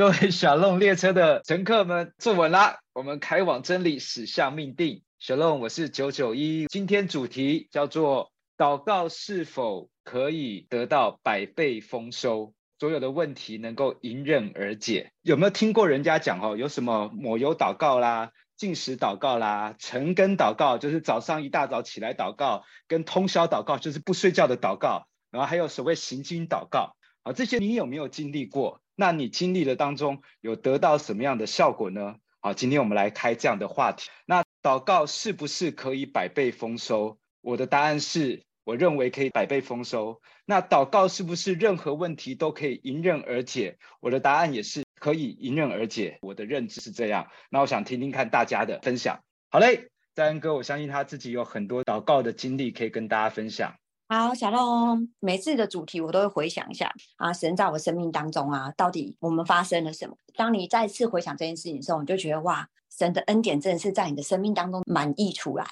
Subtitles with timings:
[0.00, 2.80] 各位 SHALOM 列车的乘客们，坐稳啦！
[2.94, 5.02] 我们开往真理，驶向命定。
[5.20, 6.66] SHALOM，我是九九一。
[6.68, 12.54] 今天主题叫做祷告是否可以得到百倍丰收？
[12.78, 15.12] 所有的问题能够迎刃而解。
[15.20, 16.56] 有没有听过人家讲哦？
[16.56, 25.08] 有什么抹油祷告啦、进食祷告啦、晨更祷告，就是早上一大早起来祷告，跟通宵祷告，就是不睡觉的祷告。
[25.30, 26.96] 然后还有所谓行经祷告。
[27.22, 28.80] 好，这些你有没有经历过？
[29.00, 32.16] 那你经历的当中有得到什么样的效果呢？
[32.40, 34.10] 好，今天我们来开这样的话题。
[34.26, 37.18] 那祷告是不是可以百倍丰收？
[37.40, 40.20] 我的答案是，我认为可以百倍丰收。
[40.44, 43.78] 那祷告是不是任何问题都可以迎刃而解？
[44.00, 46.18] 我的答案也是可以迎刃而解。
[46.20, 47.26] 我的认知是这样。
[47.48, 49.24] 那我想听听看大家的分享。
[49.48, 53.76] 好嘞，在恩哥，我相信他自己有很多祷告的经历可以跟大家分享。
[54.12, 60.16] 好，小龙，每次的主题我都会回想一下啊，神在我生命当中啊，到底我们发生了什么？
[60.34, 65.64] 当你再次回想这件事情的时候，你就觉得哇，神的恩典真的是在你的生命当中满溢出来。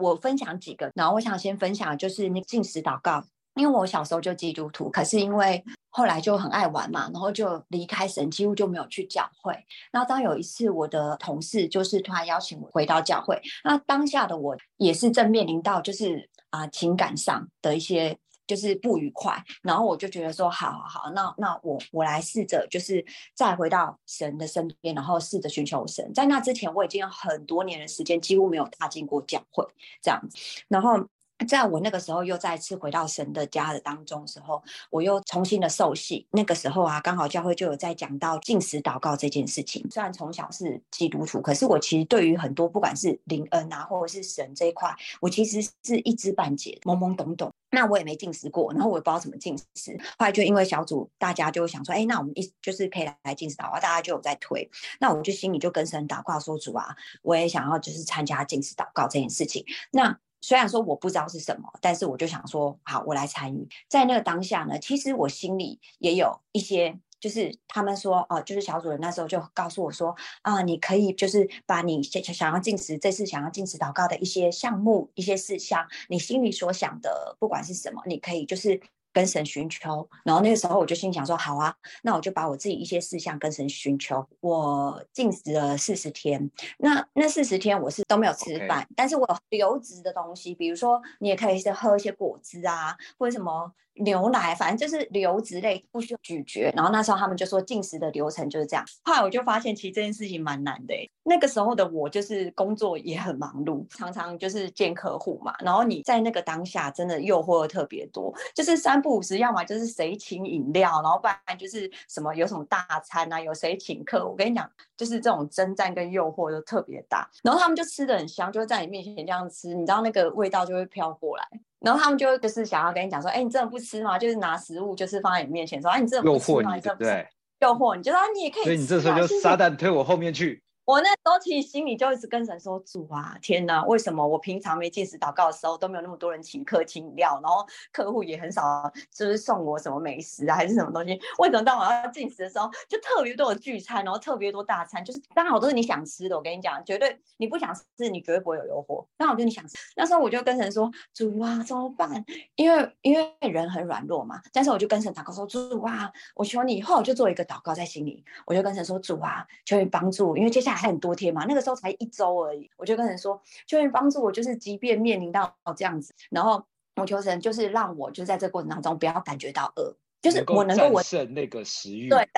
[0.00, 9.56] 我分享几个，然后我想先分享就是那进食祷告，因为我小时候就基督徒，可是因为后来就很爱玩嘛，然后就离开神，几乎就没有去教会。
[9.92, 16.28] 那当有一次我的同事就是突然邀请我回到教会，那当下的我也是正面临到就是。
[16.54, 18.16] 啊，情感上的一些
[18.46, 26.12] 就是不愉快，然后我就觉得说，好好好，那那我我来试着就是再回到神的身边，然后试着寻求神。
[26.14, 29.66] 在那之前，我已经有很多年的时间几乎没有踏进过教会
[30.00, 30.36] 这样子，
[30.68, 31.08] 然后。
[31.48, 36.26] 在我那个时候又再次回到神的家的当中的时候，我又重新的受洗。
[36.30, 39.84] 那个时候啊，刚好教会就有在讲到禁食祷告这件事情。
[39.90, 47.50] 虽然从小是基督徒，可是我其实对于很多不管是灵恩啊，或者是神这一块，我其实是一知半解，懵懵懂懂。
[47.70, 49.98] 那我也没禁食过，然后我也不知道怎么禁食。
[50.16, 54.70] 后来就因为小组大家就想说，哎，那我们一就是可以来禁食祷告，大家就有在推。
[55.00, 59.64] 那我就心里就跟神祷告说，主啊，我也想要就是参加禁食祷告这件事情。
[59.90, 60.16] 那
[60.46, 63.66] 虽然说我不知道是什么，但是我就想说，好，我来参与。
[63.88, 78.78] 在那个当下呢，其实我心里也有一些，就是他们说，哦、就是小主人那时候就告诉我说，啊、你可以就是把你想想要进食，这次想要进食祷告的一些项目、一些事项，你心里所想的，不管是什么，你可以就是。
[79.14, 84.26] 跟神寻求，然后那个时候我就心想说，好啊，那我就把我自己一些事项跟神寻求。
[84.40, 88.94] 我禁食了四十天，那那四十天我是都没有吃饭，Okay.
[88.96, 93.72] 但是我有流质的东西，比如说你也可以是喝一些果汁啊，或者什么。
[93.96, 96.72] 牛奶，反正就是流质类，不需要咀嚼。
[96.74, 98.84] 然后那时候他们就说禁食的流程就是这样。
[99.04, 100.94] 后来我就发现，其实这件事情蛮难的。
[101.22, 105.54] 那个时候的我就是工作也很忙碌，常常就是见客户嘛。
[105.60, 114.26] 然后你在那个当下，真的诱惑特别多，就是三不五时，要么就是谁请饮料，然后不然就是什么有什么大餐啊，有谁请客。
[114.26, 117.28] 我跟你讲，就是这种征战跟诱惑都特别大。
[117.42, 121.44] 然后他们就吃的很香，就会在你面前这样吃，你知道那个味道就会飘过来。
[121.80, 124.18] 然后他们就就是想要跟你讲说，哎，你真的不吃吗？
[124.18, 126.76] 就是拿食物就是放在你面前说，哎，你真的不吃吗？
[126.76, 127.28] 诱惑你，对？
[127.60, 128.64] 诱惑你，就说你也可以吃。
[128.64, 130.62] 所以你这时候就撒旦推我后面去。
[130.84, 141.18] 我那时候其实心里就一直跟神说：“主啊，天哪，为什么我平常没进食祷告的时候都没有那么多人请客请饮料，然后客户也很少，就是送我什么美食啊，还是什么东西？
[141.38, 146.36] 为什么当我要进食的时候，就特别多的聚餐，然后特别多大餐，就是刚好都是你想吃的。
[146.36, 149.04] 我跟你讲，绝对你不想吃，你绝对不会有诱惑。
[149.18, 152.24] 刚好就你想吃，那时候我就跟神说：主啊，怎么办？
[152.56, 154.40] 因为因为人很软弱嘛。
[154.52, 156.84] 但是我就跟神祷告说：主啊，我求你以。
[156.84, 166.64] 后就做一个祷告在心里，我就跟神说：主啊，求你帮助，因为接下来还很多天嘛，那个时候才一周而已，我就跟人说，求神帮助我，就是即便面临到这样子，然后
[166.96, 172.08] 我求神，就是让我就在这个过程当中不要感觉到饿，就是我能够战胜那个食欲。
[172.12, 172.28] 对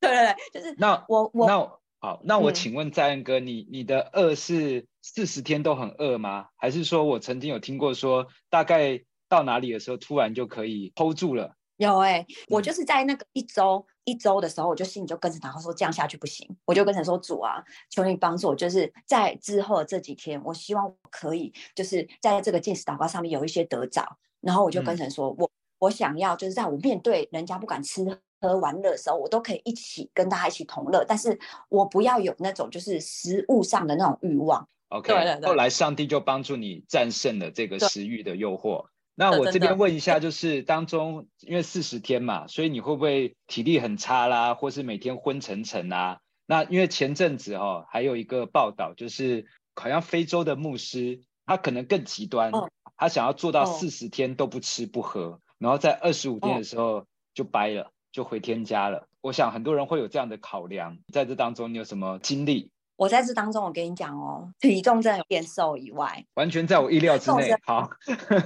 [0.00, 6.48] 对对对，就是那我我那好，那我请问在恩哥，嗯、你你的饿是四十天都很饿吗？
[6.56, 11.56] 还是说我曾经有听过说，大概到哪里的时候突然就可以 hold 住了？
[11.78, 25.50] 有哎、欸，我就是在那个一周、嗯、一周的时候，我就心里就跟着祷告说，这样下去不行，我就跟神说，主啊，求你帮助我，就是在之后的这几天，我希望可以就是在这个进食祷告上面有一些得着，然后我就跟神说，嗯、我
[25.80, 28.04] 我想要就是在我面对人家不敢吃
[28.40, 31.38] 喝玩乐的时候，我都可以一起跟大家一起同乐，但是
[31.68, 34.66] 我不要有那种就是食物上的那种欲望。
[34.90, 38.86] OK，对对对，后来上帝就帮助你战胜了这个食欲的诱惑。
[39.18, 46.20] 那我这边问一下，就是当中因为四十天嘛，所以你会不会体力很差啦，或是每天昏沉沉啊？
[46.46, 52.52] 那因为前阵子哦，还有一个报道，就是好像非洲的牧师，他可能更极端，
[52.96, 59.08] 他想要做到四十天都不吃不喝，然后在二十五天的时候就掰了，就回天家了。
[59.22, 62.70] 我想很多人会有这样的考量，在这当中你有什么经历？
[62.96, 67.54] 我在这当中，我跟你讲哦，体重真的有变瘦以外，完全在我意料之内。
[67.64, 67.88] 好，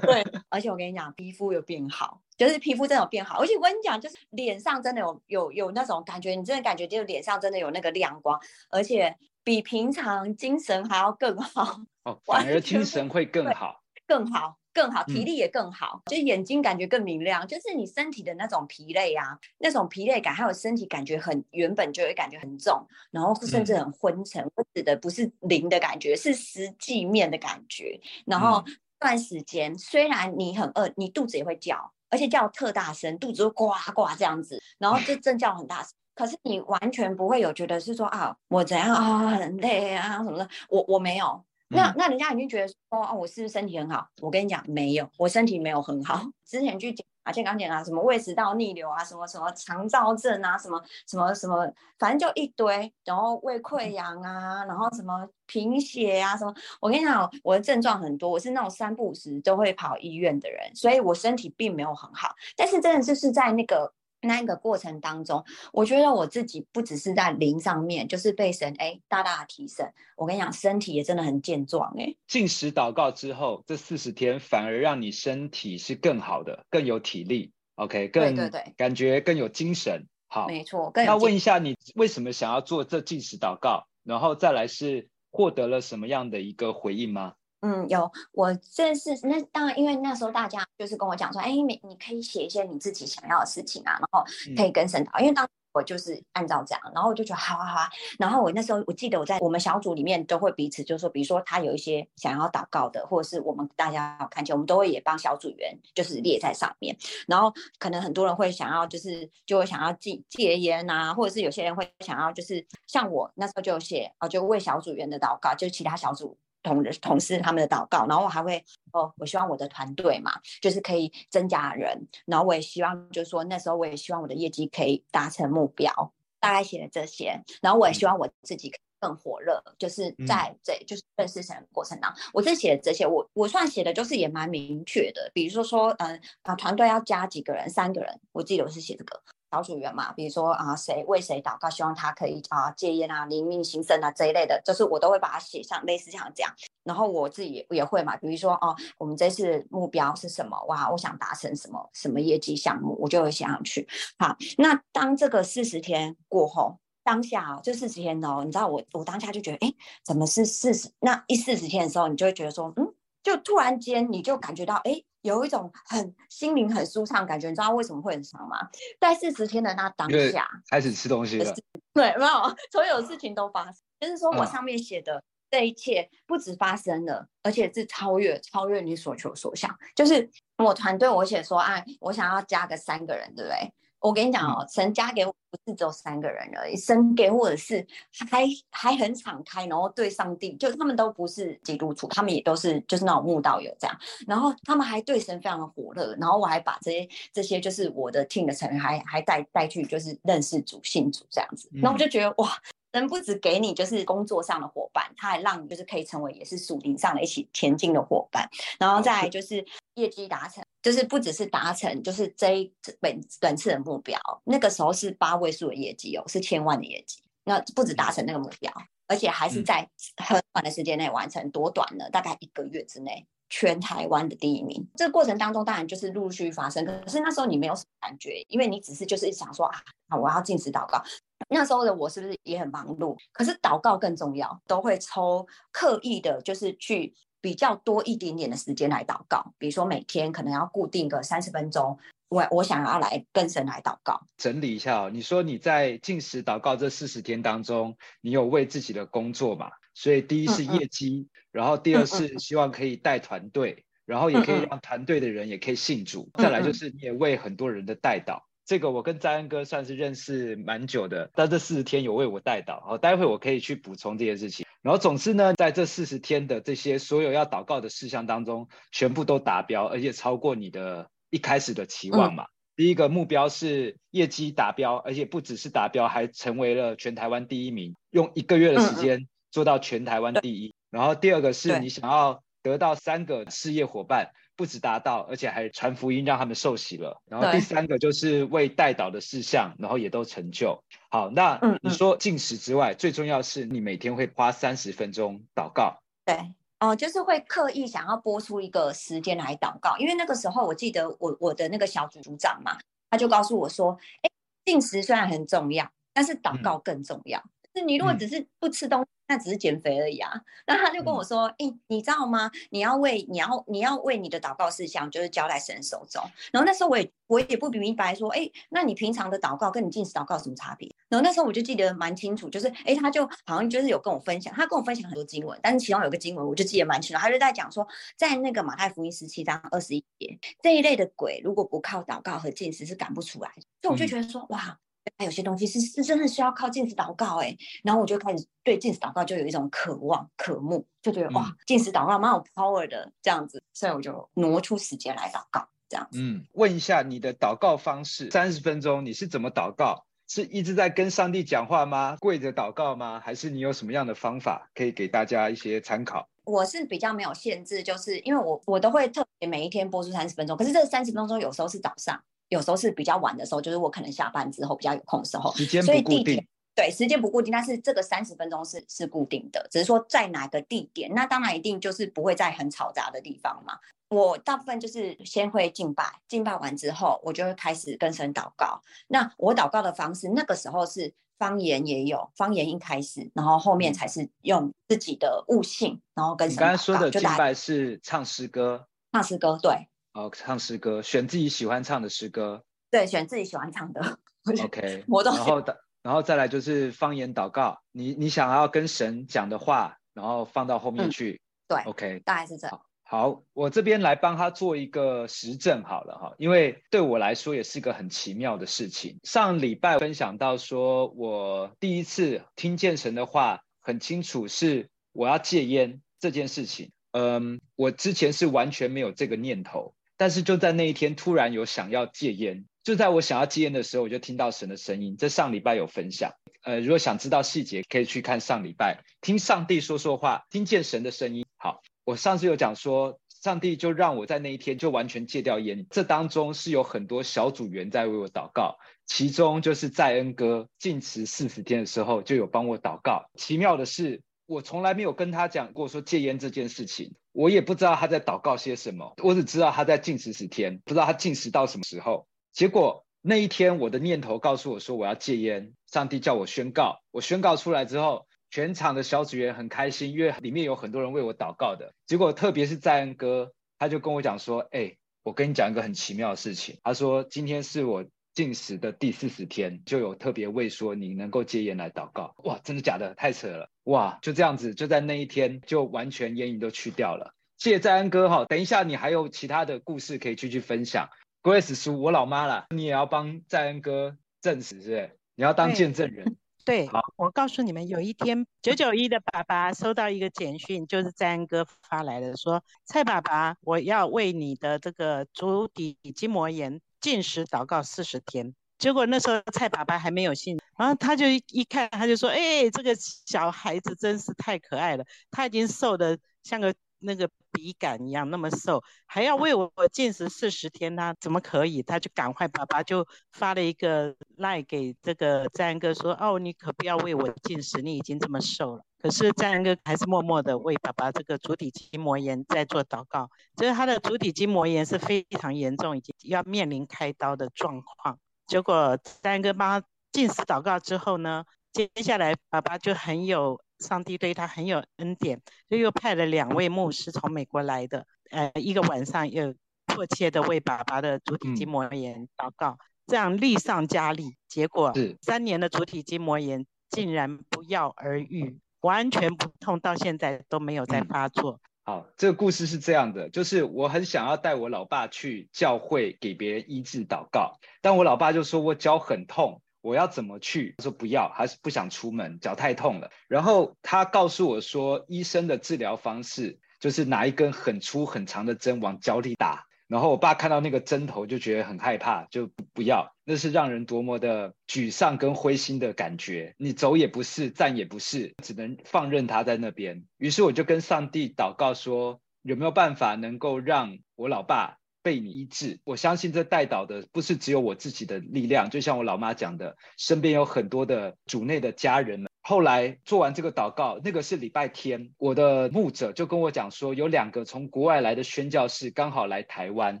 [0.02, 8.38] 对， 而且我跟你讲，皮肤有变好，就是皮肤真的有变好，而且我跟你讲，就是脸上真的有有有那种感觉，你真的感觉就是脸上真的有那个亮光，
[8.70, 11.80] 而且比平常精神还要更好。
[12.04, 14.56] 哦，反而精神会更好，更好。
[14.72, 24.42] 更好，体力也更好，嗯、就眼睛感觉更明亮，就是你身体的那种疲累啊，那种疲累感，还有身体感觉很原本就会感觉很重，然后甚至很昏沉。
[24.54, 28.00] 我、嗯、指的不是灵的感觉，是实际面的感觉。
[28.26, 35.92] 然后这段时间虽然你很饿，你肚子也会叫，而且叫特大声，肚子会呱呱这样子，然后就真叫很大声。
[36.14, 41.42] 可是你完全不会有觉得是说啊，我怎样啊，很累啊什么的，我我没有。
[41.70, 44.06] 那那人家已经觉得说哦，我是不是身体很好？
[44.20, 46.20] 我跟你讲，没有，我身体没有很好。
[46.44, 52.92] 之前去检查健康检查，什么胃食道逆流啊，什么什么肠燥症啊，什么什么什么，反正就一堆。
[53.04, 56.52] 然后胃溃疡啊，然后什么贫血啊，什么。
[56.80, 62.34] 我跟你讲，我的症状很多，我是那种三不五时都会跑医院的人，所以我身体并没有很好。
[62.56, 63.92] 但是真的就是在那个。
[64.22, 69.90] 那个过程当中，我觉得我自己不只是在灵上面，就是被神哎大大的提升。
[70.16, 72.14] 我跟你讲，身体也真的很健壮哎。
[72.26, 77.52] 进食祷告之后，这四十天反而让你身体是更好的，更有体力。
[77.76, 80.04] OK，更对对对，感觉更有精神。
[80.28, 80.92] 好，没错。
[80.94, 83.86] 那问一下你为什么想要做这进食祷告？
[84.04, 87.34] 然后再来是获得了什么样的一个回应吗？
[87.62, 94.24] 嗯，有，我这是那当然，因为那时候大家就是跟我讲说，哎，你你可以写一些你自己想要的事情啊，然后
[94.56, 106.96] 可以跟神祷，嗯、因为当我就是按照这样，然后我就觉得好啊好啊，然后我那时候我记得我在我们小组里面都会彼此就是说，比如说他有一些想要祷告的，或者是我们大家要看见，我们都会也帮小组员就是列在上面，
[107.28, 116.38] 然后可能很多人会想要就是就会想要戒戒烟啊，或者是有些人会想要就是像我那时候就写啊，就为小组员的祷告，就其他小组。
[116.62, 139.22] 同同事他们的祷告，然后我还会哦，我希望我的团队嘛，就是可以增加人，然后我也希望，就是说那时候我也希望我的业绩可以达成目标，大概写了这些，然后我也希望我自己更火热，就是在这就是认识神的过程当中，我这写的这些，我我算写的就是也蛮明确的，比如说说嗯啊团队要加几个人，三个人，我记得我是写这个。
[139.50, 146.54] 小组员嘛，比如说啊，谁为谁祷告，希望他可以啊戒烟啊、灵命兴盛啊这一类的，就是我都会把它写上，类似像这样。
[146.84, 150.56] 然后我自己也也会嘛，比如说哦、我们这次目标是什么？
[150.68, 153.88] 哇，我想达成什么什么业绩项目，我就会写上去。
[154.18, 159.74] 好，那当这个四十天过后，当下哦这四十天哦，你知道我我当下就觉得，哎，
[160.04, 160.88] 怎么是四十？
[161.00, 165.02] 那一四十天的时候，你就会觉得说，嗯，就突然间你就感觉到，哎。
[165.22, 168.56] 有一种很心灵很舒畅感觉，你知道为什么会很长吗？
[168.98, 171.54] 在四十天的那当下，开始吃东西了。
[171.92, 173.74] 对，没有，所有事情都发生。
[173.98, 179.76] 就是说我上面写的这一切不止发生了，嗯、而且是超越超越你所求所想。
[179.94, 183.74] 就是我团队，我写说，哎，我想要加个三个人，对不对？
[184.00, 187.86] 我跟你讲哦，神加给我不是只有三个人而已，神给我的是
[188.30, 202.48] 还还很敞开，然后对上帝，就他们都不是基督徒，他们也都是就是那种慕道友这样，然后他们还对神非常的火热，然后我还把这些这些就是我的 team 的成员还还带带去就是认识主信主这样子，那我就觉得哇，
[202.94, 208.48] 神不只给你就是工作上的伙伴，他还让你就是可以成为也是属灵上的一起前进的伙伴，
[208.78, 209.62] 然后再来就是
[209.94, 210.64] 业绩达成。
[210.82, 217.22] 就是不只是达成，就是这一本本次的目标，那个时候是八位数的业绩哦，是千万的业绩。
[217.44, 218.72] 那不止达成那个目标，
[219.06, 222.08] 而且还是在很短的时间内完成，多短呢？
[222.10, 224.88] 大概一个月之内，全台湾的第一名。
[224.94, 231.02] 这个过程当中，当然就是陆续发生，可是那时候你没有什么感觉，因为你只是就是想说啊，我要禁食祷告。
[231.48, 233.16] 那时候的我是不是也很忙碌？
[233.32, 237.14] 可是祷告更重要，都会抽刻意的，就是去。
[237.40, 244.20] 比较多一点点的时间来祷告，比如说每天可能要固定个三十分钟，我我想要来跟神来祷告。
[244.36, 249.70] 整理一下哦，你说你在进食祷告这四十天当中，你有为自己的工作嘛？
[249.94, 258.42] 所以第一是业绩，嗯嗯，然后第二是希望可以带团队，然后也可以让团队的人也可以信主，再来就是你也为很多人的带祷。
[258.70, 264.64] 这个我跟詹恩哥算是认识蛮久的，但这四十天有为我带祷，好，待会我可以去补充这件事情。
[264.80, 272.44] 然后总之呢，在这四十天的这些所有要祷告的事项当中，全部都达标，而且超过你的一开始的期望嘛。
[272.44, 272.46] 嗯、
[272.76, 280.68] 第一个目标是业绩达标，而且不只是达标，还成为了全台湾第一名，用一个月的时间做到全台湾第一。
[280.68, 287.18] 嗯嗯，然后第二个是你想要得到三个事业伙伴，不止达到，而且还传福音让他们受洗了。
[287.24, 290.84] 然后第三个就是为代祷的事项，然后也都成就。
[291.08, 295.96] 好，那你说进食之外，嗯嗯，最重要是你每天会花三十分钟祷告。
[296.26, 296.34] 对，
[296.78, 302.76] 哦、呃，就是会刻意想要播出一个时间来祷告，因为那个时候我记得我我的那个小组组长嘛，
[303.08, 304.30] 他就告诉我说，哎，
[304.66, 307.38] 禁食虽然很重要，但是祷告更重要。
[307.38, 310.32] 嗯是你如果只是不吃东西，那只是减肥而已啊。
[310.66, 312.50] 那他就跟我说：“哎，你知道吗？
[312.70, 316.22] 你要为你要你要为你的祷告事项，就是交在神手中。”
[316.52, 327.86] 然后那时候我也我也不明白说：“哎，那你平常的祷告跟你进食祷告有什么差别？”然后那时候我就记得蛮清楚，就是哎，他就好像就是有跟我分享，他跟我分享很多经文，但是其中有个经文我就记得蛮清楚，他就在讲说，
[328.16, 333.62] 在那个马太福音十七章二十一节，这一类的鬼如果不靠祷告和进食是赶不出来的。
[333.82, 334.78] 所以我就觉得说，哇。
[335.20, 346.22] 还有些东西是是真的需要靠禁食祷告哎，然后我就开始对禁食祷告就有一种渴望渴慕，就觉得哇，禁食祷告蛮有 power 的这样子，所以我就挪出时间来祷告这样子。
[346.22, 350.06] 嗯，问一下你的祷告方式，三十分钟你是怎么祷告？
[350.26, 352.16] 是一直在跟上帝讲话吗？
[352.18, 353.20] 跪着祷告吗？
[353.22, 356.26] 还是你有什么样的方法可以给大家一些参考？
[356.44, 362.18] 我是比较没有限制，就是因为我我都会特别每一天播出三十分钟，可是这三十分钟有时候是早上。
[362.50, 366.46] 有时候是比较晚的时候，就是我可能下班之后比较有空的时候，时间不固定。
[366.72, 373.78] 对，时间不固定，但是这个三十分钟是是固定的，只是说在哪个地点，那当然一定就是不会在很嘈杂的地方嘛。
[374.08, 378.80] 我大部分就是先会敬拜，敬拜完之后，我就会开始跟神祷告。
[379.08, 386.66] 那我祷告的方式，那个时候是方言也有，方言一开始，然后后面才是用自己的悟性，然后跟神祷告。
[386.66, 389.89] 你刚才说的敬拜是唱诗歌，唱诗歌，对。
[390.12, 392.64] 哦，唱诗歌，选自己喜欢唱的诗歌。
[392.90, 394.18] 对，选自己喜欢唱的。
[394.64, 401.40] OK， 然后的，然后再来就是方言祷告，你你想要跟神讲的话，然后放到后面去。
[401.68, 402.80] 嗯、对，OK，大概是这样。
[403.04, 409.18] 好，我这边来帮他做一个实证好了哈，因为对我来说也是个很奇妙的事情。
[409.24, 416.92] 上礼拜分享到说，我第一次听见神的话很清楚，是我要戒烟这件事情。
[417.12, 419.94] 嗯，我之前是完全没有这个念头。
[420.20, 422.66] 但是就在那一天，突然有想要戒烟。
[422.82, 425.16] 就在我想要戒烟的时候，我就听到神的声音。
[425.16, 431.46] 这上礼拜有分享，呃，如果想知道细节，可以去看上礼拜，听上帝说说话，听见神的声音。
[431.56, 435.86] 好，我上次有讲说，上帝就让我在那一天就完全戒掉烟。
[435.88, 443.30] 这当中是有很多小组员在为我祷告，其中就是在恩哥禁食四十天的时候就有帮我祷告。
[443.36, 447.14] 奇妙的是，我从来没有跟他讲过说戒烟这件事情。
[447.32, 452.26] 我也不知道他在祷告些什么，我只知道他在禁食十天，不知道他禁食到什么时候。
[452.52, 461.94] 结果那一天，我的念头告诉我说我要戒烟，上帝叫我宣告，我宣告出来之后，全场的小组员很开心，因为里面有很多人为我祷告的。
[462.06, 472.34] 结果特别是在恩哥，他就跟我讲说：“哎，我跟你讲一个很奇妙的事情。”他说：“今天是我。”禁食的第四十天，就有特别为说你能够戒烟来祷告。
[472.44, 473.14] 哇，真的假的？
[473.14, 473.68] 太扯了！
[473.84, 477.34] 哇，就这样子，就在那一天，就完全烟瘾都去掉了。
[477.58, 481.08] 谢谢在安哥哈，等一下你还有其他的故事可以继续分享。
[481.42, 485.18] Grace 叔，我老妈了，你也要帮在恩哥证实，是不是？
[485.34, 486.36] 你要当见证人。
[486.64, 496.80] 对，好，我告诉你们，有一天九九一的爸爸收到一个简讯，就是在恩哥发来的，说蔡爸爸，我要为你的这个足底筋膜炎。
[497.00, 502.94] 禁食祷告四十天，结果那时候蔡爸爸还没有信，然后他就一看，他就说：“哎、这个
[503.26, 528.18] 小孩子真是太可爱了，他已经瘦的像个那个笔杆一样那么瘦，还要为我禁食四十天，他怎么可以？”他就赶快，爸爸就发了一个赖给这个赞恩哥说：“哦，你可不要为我禁食，你已经这么瘦了。”可是赞恩哥还是默默的为爸爸这个足底筋膜炎在做祷告，就是他的足底筋膜炎是非常严重，已经要面临开刀的状况。
[528.46, 539.52] 结果赞恩哥帮他禁食祷告之后呢，接下来爸爸就很有上帝对他很有恩典，就又派了两位牧师从美国来的，呃，一个晚上又
[539.86, 548.58] 迫切的为爸爸的足底筋膜炎祷告，这样力上加力，结果三年的足底筋膜炎竟然不药而愈。
[548.82, 551.52] 完全不痛，到现在都没有再发作。
[551.52, 551.60] 嗯。
[551.84, 560.74] 好，这个故事是这样的，就是我很想要带我老爸去教会给别人医治祷告，但我老爸就说我脚很痛，我要怎么去？
[560.78, 563.10] 他说不要，还是不想出门，脚太痛了。
[563.28, 569.66] 然后他告诉我说，医生的治疗方式就是拿一根很粗很长的针往脚里打。
[569.88, 573.12] 然后我爸看到那个针头就觉得很害怕，就不要。
[573.24, 576.54] 那是让人多么的沮丧跟灰心的感觉。
[576.58, 580.04] 你走也不是，站也不是，只能放任他在那边。
[580.16, 585.80] 于是我就跟上帝祷告说：有没有办法能够让我老爸被你医治？
[585.84, 592.30] 我相信这代祷的不是只有我自己的力量，就像我老妈讲的，身边有很多的主内的家人们。
[592.42, 600.00] 后来做完这个祷告，那个是礼拜天，我的牧者就跟我讲说，有两个从国外来的宣教士刚好来台湾，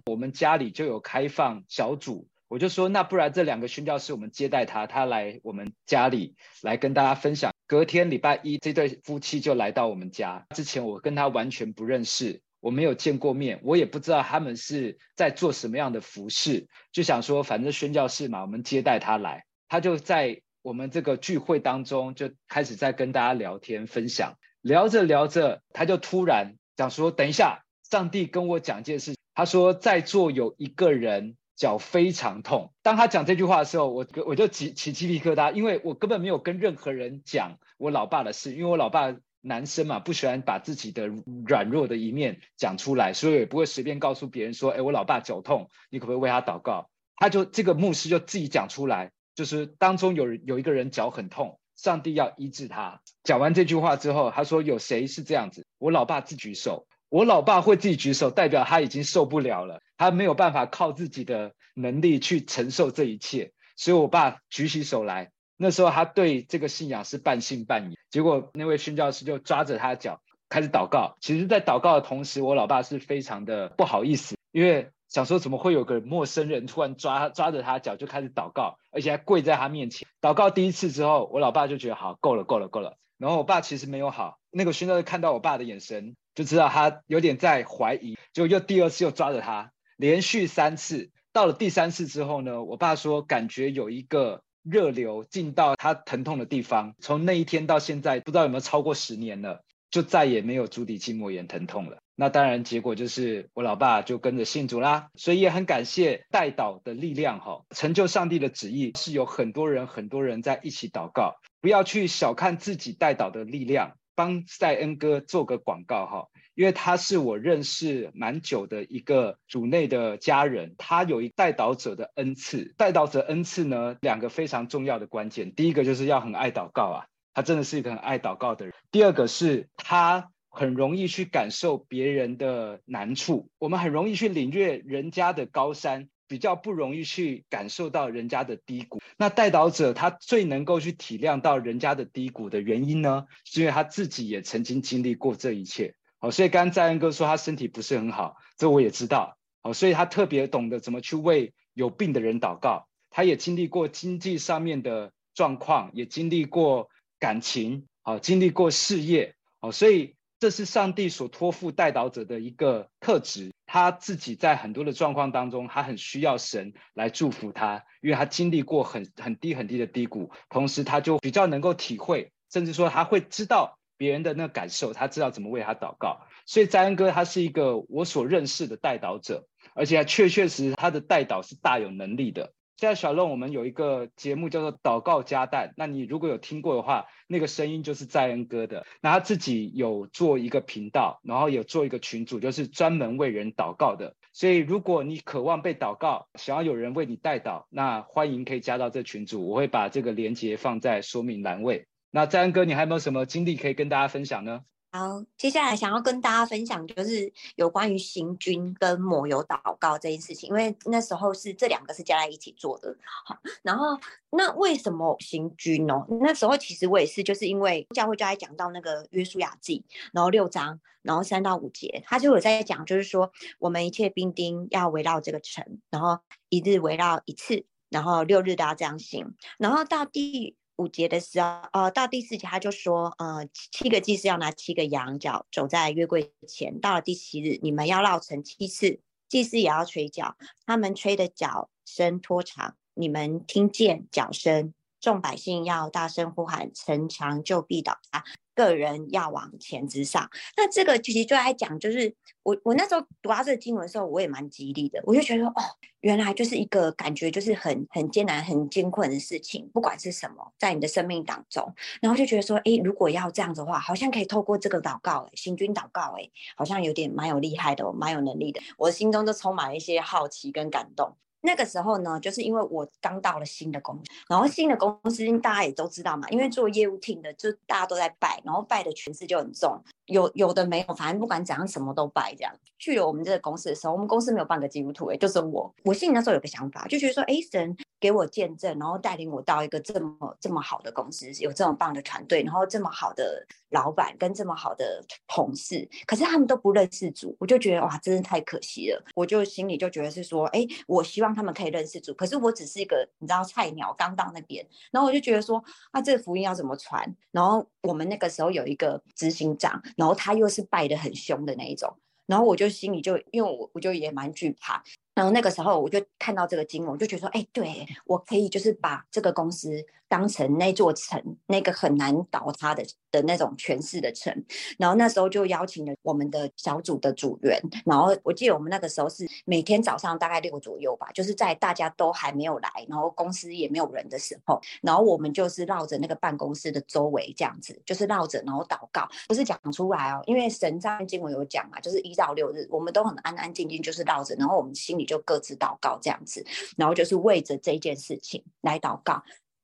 [0.06, 2.26] 我们家里就有开放小组。
[2.48, 7.52] 我就说，那不然这两个宣教士，我们接待他，他来我们家里来跟大家分享。
[7.68, 10.44] 隔天礼拜一，这对夫妻就来到我们家。
[10.56, 19.44] 之前我跟他完全不认识，我没有见过面，我也不知道他们是在做什么样的服事，就想说，反正宣教士嘛，我们接待他来。
[19.68, 24.34] 他就在我们这个聚会当中，就开始在跟大家聊天分享。
[24.60, 32.72] 聊着聊着，他就突然讲说：“等一下，上帝跟我讲件事。”他说：“在座有一个人。”脚非常痛。
[32.80, 41.08] 当他讲这句话的时候，我我就起起鸡皮疙瘩，因为我根本没有跟任何人讲我老爸的事，因为我老爸男生嘛，不喜欢把自己的
[41.46, 46.90] 软弱的一面讲出来，所以也不会随便告诉别人说，哎，我老爸脚痛，你可不可以为他祷告？
[47.16, 53.00] 他就这个牧师就自己讲出来，就是当中有有一个人脚很痛，上帝要医治他。
[53.24, 55.66] 讲完这句话之后，他说有谁是这样子？
[55.78, 56.86] 我老爸自己举手。
[57.08, 65.32] 我老爸会自己举手，代表他已经受不了了，他没有办法靠自己的能力去承受这一切，所以我爸举起手来。
[65.62, 67.98] 那时候他对这个信仰是半信半疑。
[68.08, 71.16] 结果那位宣教师就抓着他的脚开始祷告。
[71.20, 80.50] 其实，在祷告的同时，我老爸是非常的不好意思，因为想说怎么会有个陌生人突然抓抓着他脚就开始祷告，而且还跪在他面前祷告。
[80.50, 82.96] 第一次之后，我老爸就觉得好，够了，够了，够了。
[83.18, 86.16] 然后我爸其实没有好，那个宣教师看到我爸的眼神。
[86.32, 101.98] 就知道他有点在怀疑，就又第二次又抓着他，连续三次，到了第三次之后呢，我爸说感觉有一个热流进到他疼痛的地方，从那一天到现在，不知道有没有超过十年了，就再也没有足底筋膜炎疼痛了。
[102.14, 113.92] 那当然结果就是我老爸就跟着信主啦，所以也很感谢代祷的力量哈，成就上帝的旨意是有很多人很多人在一起祷告，不要去小看自己代祷的力量。
[114.16, 116.26] 帮赛恩哥做个广告哈，
[116.60, 122.74] 因为他是我认识蛮久的一个主内的家人，他有一代祷者的恩赐。
[122.76, 128.74] 代祷者恩赐呢，两个非常重要的关键，第一个就是要很爱祷告啊，他真的是一个很爱祷告的人。
[128.90, 136.10] 第二个是他很容易去感受别人的难处，我们很容易去领略人家的高山。
[136.28, 139.00] 比较不容易去感受到人家的低谷。
[139.16, 145.94] 那代祷者他最能够去体谅到人家的低谷的原因呢，是因为他自己也曾经经历过这一切。
[146.20, 149.36] 好，所以刚刚在恩哥说他身体不是很好，这我也知道。
[149.62, 152.86] 好，所以他特别懂得怎么去为有病的人祷告。
[153.08, 159.34] 他也经历过经济上面的状况，也经历过感情，好，经历过事业。
[159.60, 163.50] 好，所以这是上帝所托付代祷者的一个特质。
[163.66, 176.22] 他自己在很多的状况当中，他很需要神来祝福他，因为他经历过很很低很低的低谷，同时他就比较能够体会，甚至说他会知道别人的那个感受，他知道怎么为他祷告。
[176.46, 182.54] 所以在恩哥他是一个我所认识的代祷者，而且确确实实他的代祷是大有能力的。
[182.78, 185.74] 现在小龙，我们有一个节目叫做“祷告加蛋”。
[185.76, 188.86] 那你如果有听过的话，那个声音就是在恩哥的。
[189.02, 194.16] 那他自己有做一个频道，然后有做一个群组，就是专门为人祷告的。
[194.32, 199.46] 所以如果你渴望被祷告，想要有人为你代祷，那欢迎可以加到这群组。
[199.46, 201.86] 我会把这个连接放在说明栏位。
[202.10, 204.62] 那在恩哥，你还有没有什么经历可以跟大家分享呢？
[204.92, 212.96] 好，接下来想要跟大家分享，就是有关于行军跟抹油祷告这件事情，因为那时候是这两个是加在一起做的。
[213.24, 213.96] 好，然后
[214.30, 216.04] 那为什么行军呢？
[216.20, 226.18] 那时候其实我也是，就是因为教会就在讲到那个约书亚记，然后六章，然后三到五节，他就有在讲，就是说我们一切兵丁要围绕这个城，然后
[226.48, 230.56] 一日围绕一次，然后六日都要这样行，然后到第。
[230.80, 236.80] 五节的时候，呃，到第四节他就说，呃，七个祭司要拿七个羊角走在月柜前。
[236.80, 248.24] 到了第七日，你们要绕城七次，祭司也要吹角，他们吹的角声拖长，你们听见角声，众百姓要大声呼喊，城墙就必倒塌。
[248.64, 255.00] 个人要往前之上，那这个其实就在讲，就是我我那时候读到这个经文的时候，我也蛮激励的。
[255.04, 255.54] 我就觉得哦，
[256.00, 268.60] 原来就是一个感觉，就是很很艰难、很艰困的事情，不管是什么，在你的生命当中，然后就觉得说，哎，如果要这样的话，好像可以透过这个祷告，哎，行军祷告，哎，好像有点蛮有厉害的，蛮有能力的。
[268.76, 271.16] 我心中就充满了一些好奇跟感动。
[271.42, 282.54] 那个时候呢，就是因为我刚到了新的公司，然后新的公司大家也都知道嘛，因为做业务 team 的就大家都在拜，然后拜的权势就很重，有有的没有，反正不管怎样什么都拜这样。
[282.78, 301.30] 去了我们这个公司的时候，我们公司没有半个基督徒，诶，就是我，我心里那时候有个想法，就觉得说，哎，神给我见证，然后带领我到一个这么这么好的公司，有这么棒的团队，然后这么好的老板跟这么好的同事，可是他们都不认识主，我就觉得哇，真是太可惜了，我就心里就觉得是说，哎，我希望。
[301.30, 307.16] 他们可以认识主，可是我只是一个你知道菜鸟，刚到那边，然后我就觉得说，啊，这个福音要怎么传？
[307.30, 314.82] 然后我们那个时候有一个执行长，然后他又是拜得很凶的那一种，然后我就心里就因为我我就也蛮惧怕。
[315.20, 324.30] 然后那个时候我就看到这个经文，我就觉得说，哎，对，我可以就是把这个公司当成那座城，那个很难倒塌的的那种权势的城。
[324.78, 345.06] 然后那时候就邀请了我们的小组的组员，然后我记得我们那个时候是每天早上大概六左右吧，就是在大家都还没有来，然后公司也没有人的时候，然后我们就是绕着那个办公室的周围这样子，就是绕着然后祷告，不是讲出来哦，因为神在经文有讲嘛，就是一到六日，我们都很安安静静，就是绕着，然后我们心里。
[345.10, 346.46] 就各自祷告这样子，
[346.76, 349.20] 然后就是为着这件事情来祷告。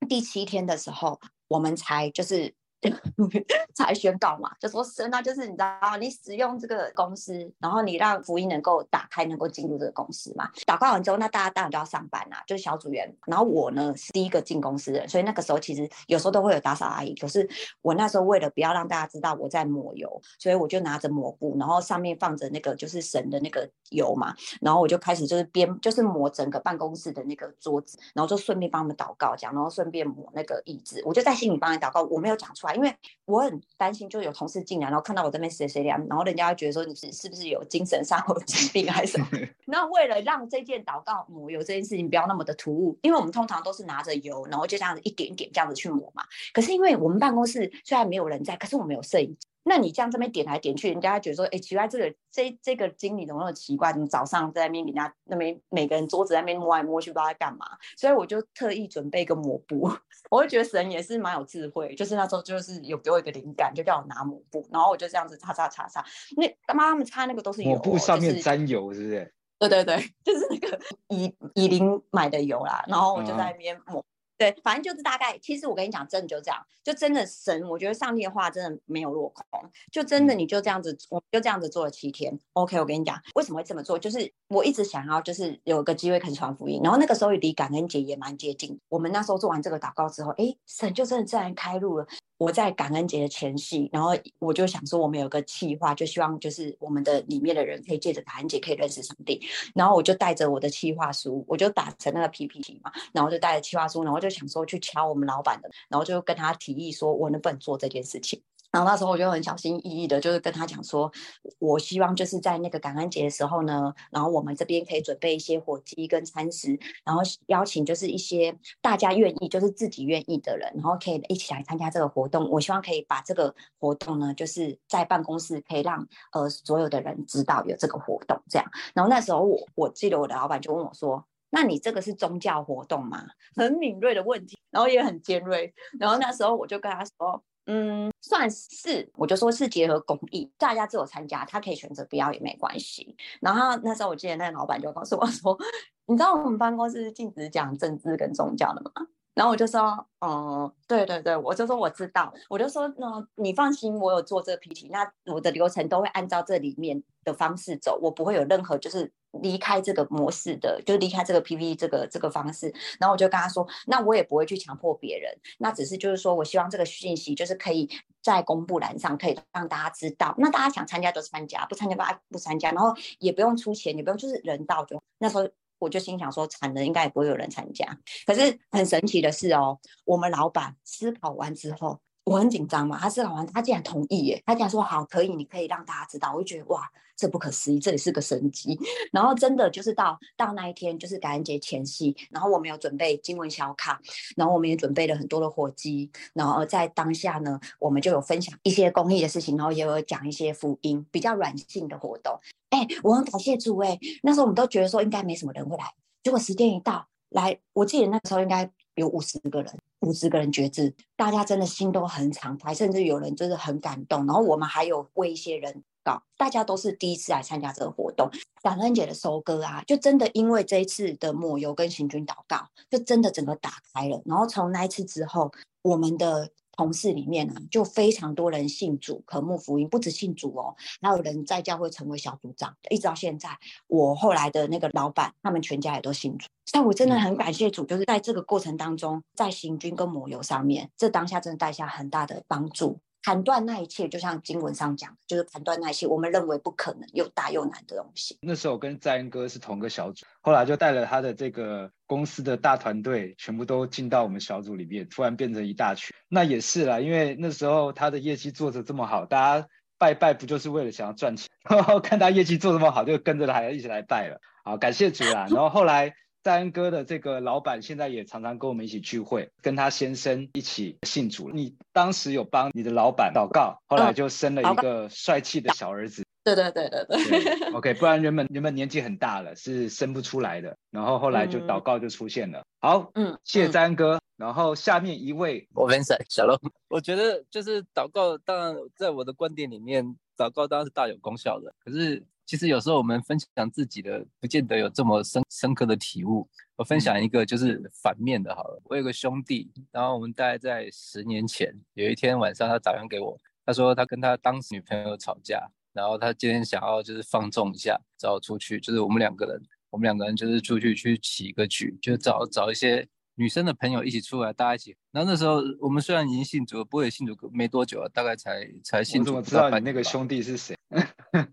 [0.09, 2.55] 第七天的时候，我们才就是。
[3.75, 10.51] 才宣告嘛，就说神啊，就是你知道，你使用这个公司，然后你让福音能够打开，能够进入这个公司嘛。
[10.67, 13.15] 祷告完之后，那大家当然都要上班啦，就是小组员。
[13.27, 17.15] 然后我呢是第一个进公司的，所以那个时候其实有时候都会有打扫阿姨。
[17.15, 17.49] 可是
[17.83, 32.76] 我那时候为了不要让大家知道我在抹油，所以我就拿着抹布，然后上面放着那个就是神的那个油嘛，然后我就开始就是边就是抹整个办公室的那个桌子，然后就顺便帮他们祷告这样，然后顺便抹那个椅子，我就在心里帮你祷告，我没有讲出来。
[32.77, 39.27] 因为我很担心，就有同事进来，然后看到我这边谁谁凉，然后人家会觉得说你是是不是有精神上有疾病还是什么？
[39.67, 46.23] 那为了让这件祷告抹油这件事情不要那么的突兀，因为我们通常都是拿着油，然后就这样子一点一点这样子去抹嘛。
[46.53, 49.49] 可是因为我们办公室虽然没有人在，可是我们有摄影机。
[49.69, 53.93] 那你这样这边点来点去，人家觉得说，哎，奇怪，这个这这个经理怎么那么奇怪？
[53.93, 57.67] 怎么早上在那边给人家那边每个人桌子在那边摸来摸去，不知道在干嘛？
[57.97, 59.91] 所以我就特意准备一个抹布，
[60.31, 66.05] 我会觉得神也是蛮有智慧，就是那时候就是有给我一个灵感，就叫我拿抹布，然后我就这样子擦擦擦擦。
[66.37, 69.35] 那他妈他们擦那个都是油，抹布上面沾油，是不是？
[69.59, 74.05] 对对对， 就是那个以以琳买的油啦，然后我就在那边抹。
[74.37, 82.39] 嗯对，反正就是大概，其实我跟你讲，真的就这样，就真的神，我觉得上帝的话真的没有落空，就真的你就这样子，我就这样子做了七天。
[82.53, 83.99] OK，我跟你讲，为什么会这么做？
[83.99, 88.79] 就是我一直想要，就是有个机会可以传福音，然后那个时候离感恩节也蛮接近。
[88.89, 92.07] 我们那时候做完这个祷告之后，哎，神就真的自然开路了。
[92.39, 99.41] 我在感恩节的前夕，然后我就想说，我们有个计划，就希望就是我们的里面的人可以借着感恩节可以认识上帝。
[99.75, 108.43] 然后我就带着我的计划书，我就打成那个 PPT 嘛，然后就带着计划书，然后就想说去敲我们老板的，然后就跟他提议说，我能不能做这件事情。
[108.77, 111.11] 然后那时候我就很小心翼翼的，就是跟他讲说，
[111.59, 122.47] 我希望就是在那个感恩节的时候呢，然后我们这边可以准备一些火鸡跟餐食，然后邀请就是一些大家愿意，就是自己愿意的人，然后可以一起来参加这个活动。
[122.51, 128.71] 我希望可以把这个活动呢，就是在办公室可以让呃所有的人知道有这个活动这样。
[128.93, 133.25] 然后那时候我我记得我的老板就问我说，那你这个是宗教活动吗？
[133.55, 135.73] 很敏锐的问题，然后也很尖锐。
[135.99, 137.43] 然后那时候我就跟他说。
[137.67, 143.17] 嗯，算是，我就说是结合公益，大家自由参加，他可以选择不要也没关系。
[143.41, 145.59] 然后那时候我记得那个老板就告诉我说，
[146.07, 148.91] 你知道我们办公室是禁止讲政治跟宗教的吗？
[149.35, 159.13] 然后我就说，嗯，对对对，我就说我知道，我就说，那你放心，我有做这个 PPT，那我的流程都会按照这里面的方式走，我不会有任何就是。
[159.33, 167.89] 离开这个模式的，就离开这个 PPT 这个这个方式，然后我就跟他说，那我也不会去强迫别人，那只是就是说我希望这个讯息就是可以
[168.23, 175.03] 在公布栏上可以让大家知道，那大家想参加就参加，不参加不不参加，然后也不用出钱，也不用就是人到就。
[175.19, 177.87] 那时候我就心想说，惨了，应该也不会有人参加。
[178.25, 182.01] 可是很神奇的是哦，我们老板思考完之后。
[182.27, 184.43] 我很紧张嘛，他思考完，他竟然同意耶！
[184.45, 186.33] 他竟然说好，可以，你可以让大家知道。
[186.35, 188.77] 我就觉得哇，这不可思议，这里是个神迹。
[189.13, 194.01] 然后真的就是到到那一天，就是感恩节前夕，然后我们有准备经文小卡，
[194.37, 202.37] 然后我们也准备了很多的火鸡，然后在当下呢，我们就有分享一些公益的事情，然后也有讲一些福音，比较软性的活动。
[202.71, 205.85] 哎，我很感谢主哎，那时候我们都觉得说应该没什么人会来，
[206.25, 209.73] 结果时间一到，来，我记得那时候应该有五十个人。
[210.07, 214.25] 五十个人决志，大家真的心都很敞开，甚至有人就是很感动。
[214.25, 218.31] 然后我们还有为一些人搞，大家都是第一次来参加这个活动。
[218.63, 224.23] 感恩节的收割啊，就真的因为这一次的抹油跟行军祷告，就真的整个打开了。
[224.25, 225.51] 然后从那一次之后，
[225.83, 233.49] 我们的同事里面呢、啊，就非常多人信主、渴慕福音，不止信主哦，还有人在教会成为小组长，一直到现在，
[233.87, 236.47] 我后来的那个老板，他们全家也都信主。
[236.73, 242.99] 但我真的很感谢主，就是在这个过程当中，在行军跟抹油上面，这当下真的带下很大的帮助。
[243.27, 248.39] 砍断那一切，就像经文上讲，就是砍断那些我们认为不可能又大又难的东西。
[248.41, 256.15] 那时候我跟在恩哥是同个小组，后来就带了他的这个公司的大团队，全部都进到我们小组里面，突然变成一大群。
[256.29, 259.67] 那也是啦，因为那时候他的业绩做得这么好，大家
[259.99, 261.51] 拜拜不就是为了想要赚钱？
[261.69, 264.41] 然后看他业绩做这么好，就跟着他一起来拜了。
[264.63, 265.49] 好，感谢主啦。
[265.51, 266.15] 然后后来。
[266.47, 271.51] 在恩哥的这个老板现在也常常跟我们一起聚会，跟他先生一起信主。
[271.51, 276.23] 你当时有帮你的老板祷告，后来就生了一个帅气的小儿子。
[276.45, 277.71] 对对对对对，对。
[277.75, 280.77] OK，不然原本原本年纪很大了，是生不出来的。
[280.93, 282.61] 然后后来就祷告就出现了。
[282.61, 284.21] 嗯、好，嗯，谢谢在恩哥。
[284.37, 286.57] 然后下面一位，我 Vincent 小龙。
[286.87, 291.75] 我觉得就是祷告，当然在我的观点里面，祷告当然是大有功效的。
[291.81, 292.23] 可是。
[292.47, 296.49] 其实有时候我们分享自己的，不见得有这么深深刻的体悟。
[296.77, 298.81] 我分享一个就是反面的，好了。
[298.85, 314.95] 我有个兄弟，然后我们大概在十年前有一天晚上，他打电话给我，他说他跟他当时女朋友吵架，然后他今天想要就是放纵一下，找我出去，就是我们两个人，我们两个人就是出去去起一个局，就找找一些女生的朋友一起出来，大家一起。
[315.11, 319.35] 然后那时候我们虽然已经信主，不过也信主没多久了，大概才才信主。
[319.35, 320.77] 我怎么知道你那个兄弟是谁？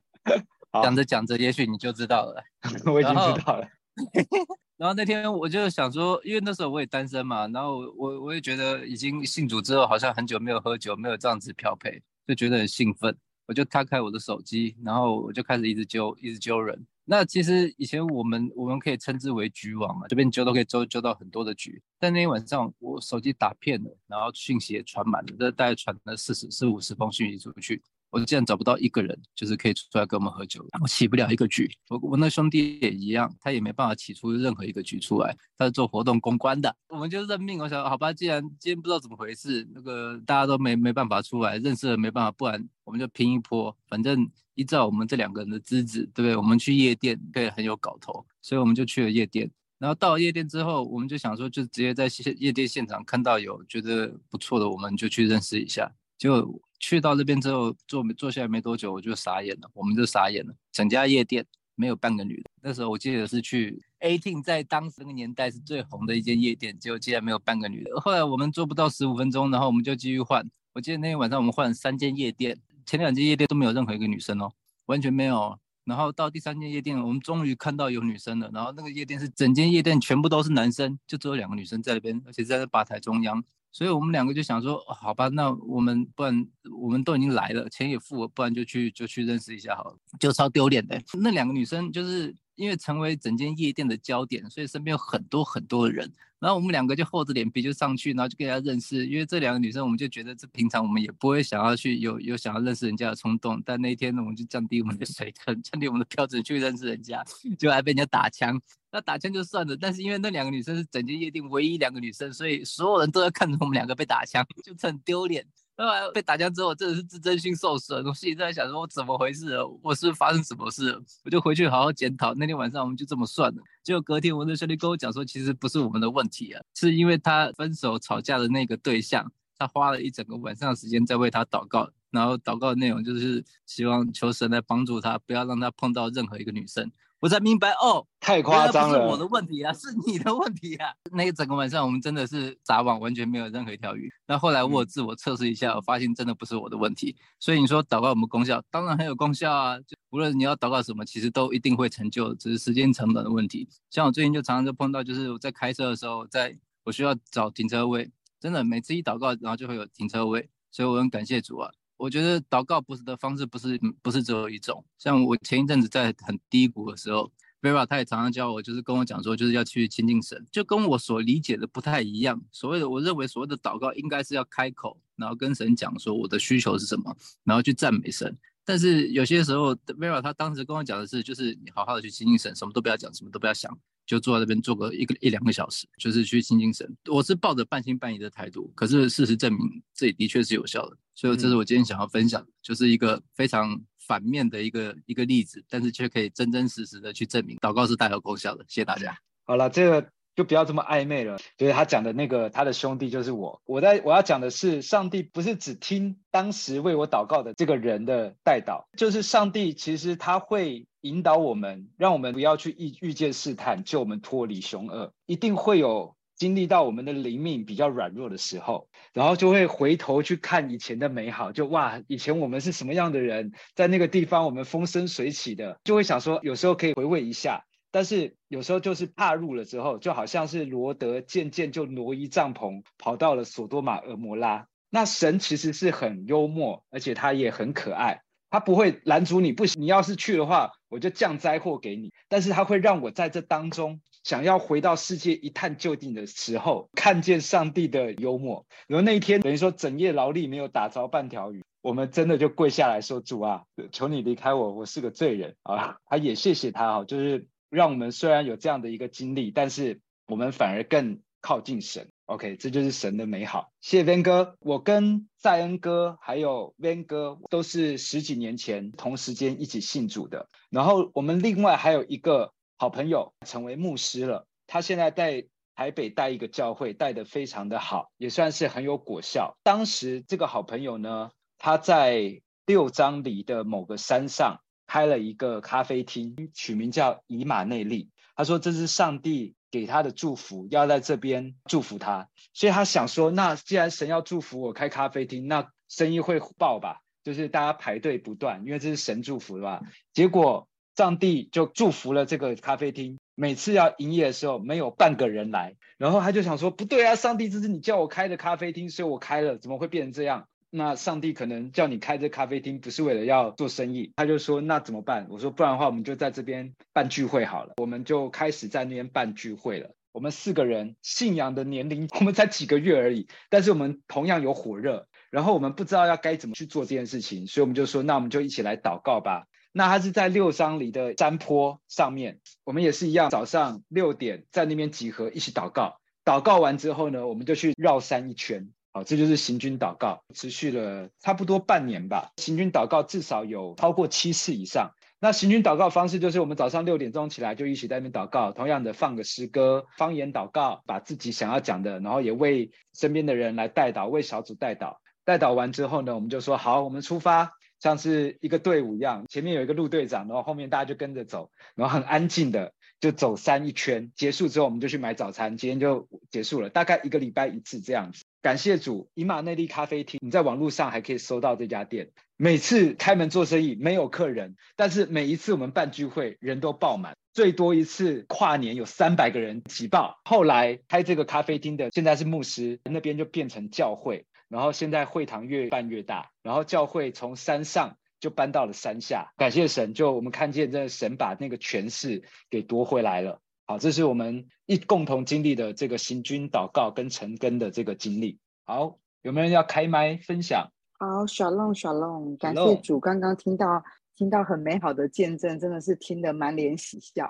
[0.81, 2.43] 讲着讲着，也许你就知道了。
[2.91, 3.67] 我已经知道了。
[4.75, 13.15] 然后那天我就想说，因为那时候我也单身嘛，然后我我也觉得已经信主之后，好像很久没有喝酒，没有这样子漂配，就觉得很兴奋。
[13.45, 16.81] 我就打开我的手机，然后我就开始一直揪，一直揪人。
[17.05, 21.81] 那其实以前我们我们可以称之为局网嘛，这边揪都可以揪揪到很多的局。
[21.99, 27.81] 但那天晚上我手机打遍了，然后讯息也传满了，这大概传了四十四五十封讯息出去。
[28.13, 31.67] 我竟然找不到一个人，就是可以出来跟我们喝酒，我起不了一个局。
[31.89, 35.35] 我我那兄弟也一样，他也没办法起出任何一个局出来。
[35.57, 37.59] 他是做活动公关的，我们就认命。
[37.59, 43.75] 我想，好吧，既然今天不知道怎么回事，那个大家都没没办法出来，认识了没办法，不然我们就拼一波。
[43.87, 46.37] 反正依照我们这两个人的资质，对不对？
[46.37, 49.49] 我们去夜店可以很有搞头，所以我们就去了夜店。
[49.79, 55.91] 然后到了夜店之后，我们就想说，就直接在夜店现场看到有觉得不错的，我们就去认识一下。
[56.15, 60.53] 就去到那边之后，坐坐下来没多久，我就傻眼了，我们就傻眼了。
[60.73, 62.51] 整家夜店没有半个女的。
[62.61, 68.01] 那时候我记得是去 A TIN 在当时那个年代是最红的一间夜店，结果竟然没有半个女的。
[68.01, 70.45] 后来我们坐不到十五分钟，然后我们就继续换。
[70.73, 74.51] 我记得那天晚上我们换了三间夜店，前两间夜店都没有任何一个女生哦，
[74.87, 75.57] 完全没有。
[75.85, 78.51] 然后到第三间夜店，我们终于看到有女生了。
[78.53, 83.41] 然后那个夜店是整间夜店全部都是男生，就只有两个女生在那边，而且在那吧台中央。
[83.73, 86.47] 所以我们两个就想说，好吧，那我们不然
[86.79, 91.01] 我们都已经来了，钱也付了，不然就去就去认识一下好了，就超丢脸的。
[91.19, 96.11] 那两个女生就是因为成为整间夜店的焦点，所以身边有很多很多的人。
[96.39, 99.07] 然后我们两个就厚着脸皮就上去，然后就跟人家认识。
[99.07, 103.61] 因为这两个女生，我们就觉得这平常我们也不会想要去有有想要认识人家的冲动。
[103.65, 107.23] 但那一天呢，我们就降低我们的水准， 降低我们的标准去认识人家，
[107.57, 108.61] 就还被人家打枪。
[108.91, 115.45] 那打枪就算了，但是因为那两个女生是整间夜店唯一两个女生，所以所有人都在看着我们两个被打枪，就很丢脸。
[115.75, 118.05] 后来被打枪之后，真的是自尊心受损。
[118.05, 119.57] 我心里在想说，我怎么回事？
[119.81, 121.01] 我是发生什么事？
[121.25, 122.33] 我就回去好好检讨。
[122.35, 123.61] 那天晚上我们就这么算了。
[123.83, 136.91] 结果隔天，我的兄弟跟我讲说，其实不是我们的问题啊，是因为他分手吵架的那个对象，他花了一整个晚上的时间在为他祷告，然后祷告的内容就是希望求神来帮助他，不要让他碰到任何一个女生。
[137.23, 140.89] 我才明白哦，太夸张了，不是我的问题啊， 是你的问题啊。
[141.09, 144.11] 那一整个晚上，我们真的是撒网，完全没有任何一条鱼。
[144.27, 147.15] 那后来我自我测试一下，嗯、我发现真的不是我的问题。
[147.39, 148.61] 所以你说祷告有没有功效？
[148.69, 149.79] 当然很有功效啊。
[149.79, 153.69] 就无论你要祷告什么，其实都一定会成就，只是时间成本的问题。
[153.89, 161.71] 像我最近就常常就碰到，就是我在开车的时候，在我需要找停车位，真的每次一祷告，然后就会有停车位，所以我很感谢主啊。
[161.97, 172.41] 我觉得祷告不是的方式不是不是只有一种，像我前一阵子在很低谷的时候，Vera 他也常常教我，就是跟我讲说，就是要去亲近神，就跟我所理解的不太一样。
[172.51, 178.37] 所谓的我认为所谓的祷告应该是要开口，然后跟神讲说我的需求是什么，然后去赞美神。
[178.65, 183.77] 但是有些时候，Vera 他当时跟我讲的是，就是你好好的去亲近神，什么都不要讲，什么都不要想。
[184.05, 186.89] 就坐在那边坐个一个一两个小时，就是去清精神。
[187.09, 190.97] 我是抱着半信半疑的态度，可是事实证明这里的确是有效的。
[191.15, 198.65] 所以这是我今天想要分享的，就是一个非常反面的一个一个例子，但是却可以真真实实的去证明祷告是带有功效的。
[198.67, 199.15] 谢谢大家。
[199.45, 201.37] 好了，这个就不要这么暧昧了。
[201.55, 203.61] 就是他讲的那个，他的兄弟就是我。
[203.65, 216.17] 我在我要讲的是，上帝不是只听当时为我祷告的这个人的代祷，就是上帝其实他会引导我们，让我们不要去遇遇见试探，救我们脱离凶恶，一定会有。
[216.35, 234.67] 经历到我们的灵命比较软弱的时候，然后就会回头去看以前的美好，就哇，以前我们是什么样的人，在那个地方我们风生水起的，就会想说，有时候可以回味一下，但是有时候就是踏入了之后，就好像是罗德渐渐就挪移帐篷，跑到了索多玛、蛾摩拉。
[234.89, 238.21] 那神其实是很幽默，而且他也很可爱，
[238.53, 243.99] 他不会拦阻你，不行，你要是去的话，我就降灾祸给你，但是他会让我在这当中。
[244.23, 248.67] 想要回到世界一探究竟的时候，看见上帝的幽默。
[248.85, 262.09] 然后那一天等于说整夜劳力没有打着半条鱼，我们真的就跪下来说：“主啊，求你离开我，我是个罪人啊！”他也谢谢他哈，就是让我们虽然有这样的一个经历，但是我们反而更靠近神。
[262.25, 263.71] OK，这就是神的美好。
[263.81, 270.49] 谢谢 Van 哥，我跟赛恩哥还有 Van 哥都是十几年前同时间一起信主的。
[270.71, 272.51] 然后我们另外还有一个。
[272.75, 279.55] 好朋友成为牧师了，他现在在台北带一个教会，带得非常的好，也算是很有果效。
[279.63, 288.09] 当时这个好朋友呢，他在六张犁的某个山上开了一个咖啡厅，取名叫以马内利。
[288.35, 297.01] 他说这是上帝给他的祝福，要在这边祝福他，所以他想说，那既然神要祝福我开咖啡厅，那生意会爆吧？
[297.23, 299.81] 就是大家排队不断，因为这是神祝福的吧？
[300.13, 300.67] 结果。
[300.95, 310.47] 上帝就祝福了这个咖啡厅，每次要营业的时候没有半个人来，然后他就想说不对啊，上帝这是你叫我开的咖啡厅，所以我开了，怎么会变成这样？
[310.75, 315.27] 那上帝可能叫你开这咖啡厅不是为了要做生意，他就说那怎么办？
[315.29, 319.91] 我说不然的话，我们就在这边办聚会好了，我们就开始在那边办聚会了。
[320.11, 329.45] 我们四个人信仰的年龄， 我们才几个月而已，但是我们同样有火热，然后我们不知道要该怎么去做这件事情，所以我们就说那我们就一起来祷告吧。
[329.71, 335.99] 那他是在六张里的山坡上面，我们也是一样，早上六点在那边集合，一起祷告。
[336.25, 338.69] 祷告完之后呢，我们就去绕山一圈。
[338.95, 342.31] 好，这就是行军祷告，持续了差不多半年吧。
[342.37, 344.91] 行军祷告至少有超过七次以上。
[345.19, 354.97] 那行军祷告方式就是我们早上六点钟起来就一起在那边祷告，同样的放个诗歌，方言祷告，把自己想要讲的，然后也为身边的人来代祷，为小组代祷。
[355.25, 357.53] 代祷完之后呢，我们就说好，我们出发。
[357.79, 362.71] 像是一个队伍一样，前面有一个路队长，然后后面大家就跟着走，然后很安静的
[363.03, 364.13] 就走山一圈。
[364.15, 366.69] 结束之后，我们就去买早餐，今天就结束了。
[366.69, 368.23] 大概一个礼拜一次这样子。
[368.41, 372.11] 感谢主，以马内利咖啡厅，你在网络上还可以搜到这家店。
[372.37, 380.21] 每次开门做生意没有客人，但是每一次我们办聚会人都爆满，最多一次跨年有三百个人挤爆。
[380.23, 384.25] 后来开这个咖啡厅的现在是牧师，那边就变成教会。
[384.47, 393.41] 然后现在会堂越办越大，然后教会从山上就搬到了山下，感谢神，就我们看见这神把那个权势给夺回来了。
[393.65, 398.39] 好，这是我们一共同经历的这个行军祷告跟成根的这个经历。
[398.63, 400.71] 好，有没有人要开麦分享？
[400.97, 403.83] 好，Shalom Shalom，感谢主，刚刚听到
[404.15, 407.29] 听到很美好的见证，真的是听得满脸喜笑。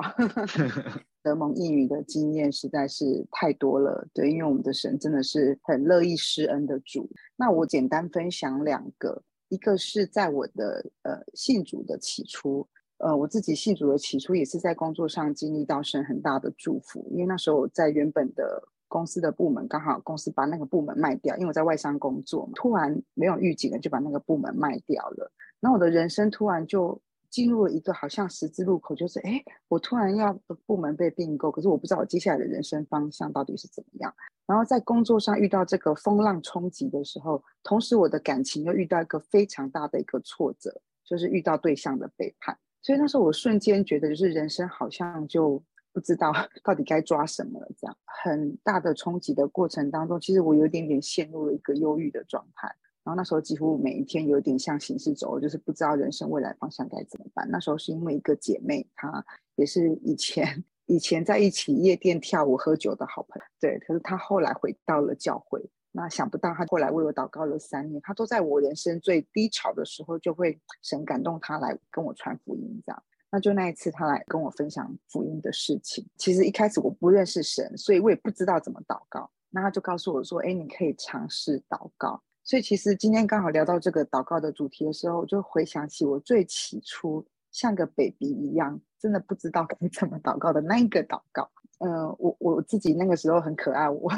[1.23, 7.09] 得蒙应允的经验实在是太多了，对，因为我们的神真的是很乐意施恩的主。
[7.35, 9.23] 那我简单分享两个，
[9.53, 26.99] 一个是在我的呃信主的起初，呃我自己信主的起初也是在工作上经历到神很大的祝福，因为那时候我在原本的公司的部门，刚好公司把那个部门卖掉，因为我在外商工作，突然没有预警的就把那个部门卖掉了，那我的人生突然就。
[27.33, 30.31] 进入了一个好像十字路口，就是哎，我突然要
[30.67, 34.13] 部门被并购，可是我不知道我接下来的人生方向到底是怎么样。
[34.45, 42.55] 然后在工作上遇到这个风浪冲击的时候，同时我的感情又遇到一个非常大的一个挫折，就是遇到对象的背叛。
[42.83, 45.59] 所以那时候我瞬间觉得，就是人生好像就
[45.91, 46.31] 不知道
[46.63, 47.67] 到底该抓什么了。
[47.75, 52.75] 这样很大的冲击的过程当中，其实我有点点陷入了一个忧郁的状态。
[53.03, 57.45] 然后那时候几乎每一天有点像行尸走肉，就是不知道人生未来方向该怎么办。
[57.49, 59.23] 那时候是因为一个姐妹，她
[59.55, 63.77] 也是以前 以前在一起夜店跳舞喝酒的好朋友，对。
[63.79, 65.61] 可是她后来回到了教会，
[65.91, 68.01] 那想不到她后来为我祷告了三年。
[68.01, 73.03] 她都在我人生最低潮的时候，就会神感动她来跟我传福音，这样。
[73.29, 76.07] 那就那一次她来跟我分享福音的事情。
[76.17, 79.29] 其实一开始我不认识神，所以我也不知道怎么祷告。
[79.49, 91.49] 那她就告诉我说：“哎，你可以尝试祷告。”所以其实今天刚好聊到这个祷告的主题的时候，我就回想起我最起初像个 baby 一样，真的不知道 该怎么祷告的那一个祷告。
[91.79, 94.11] 嗯、呃，我我自己那个时候很可爱，我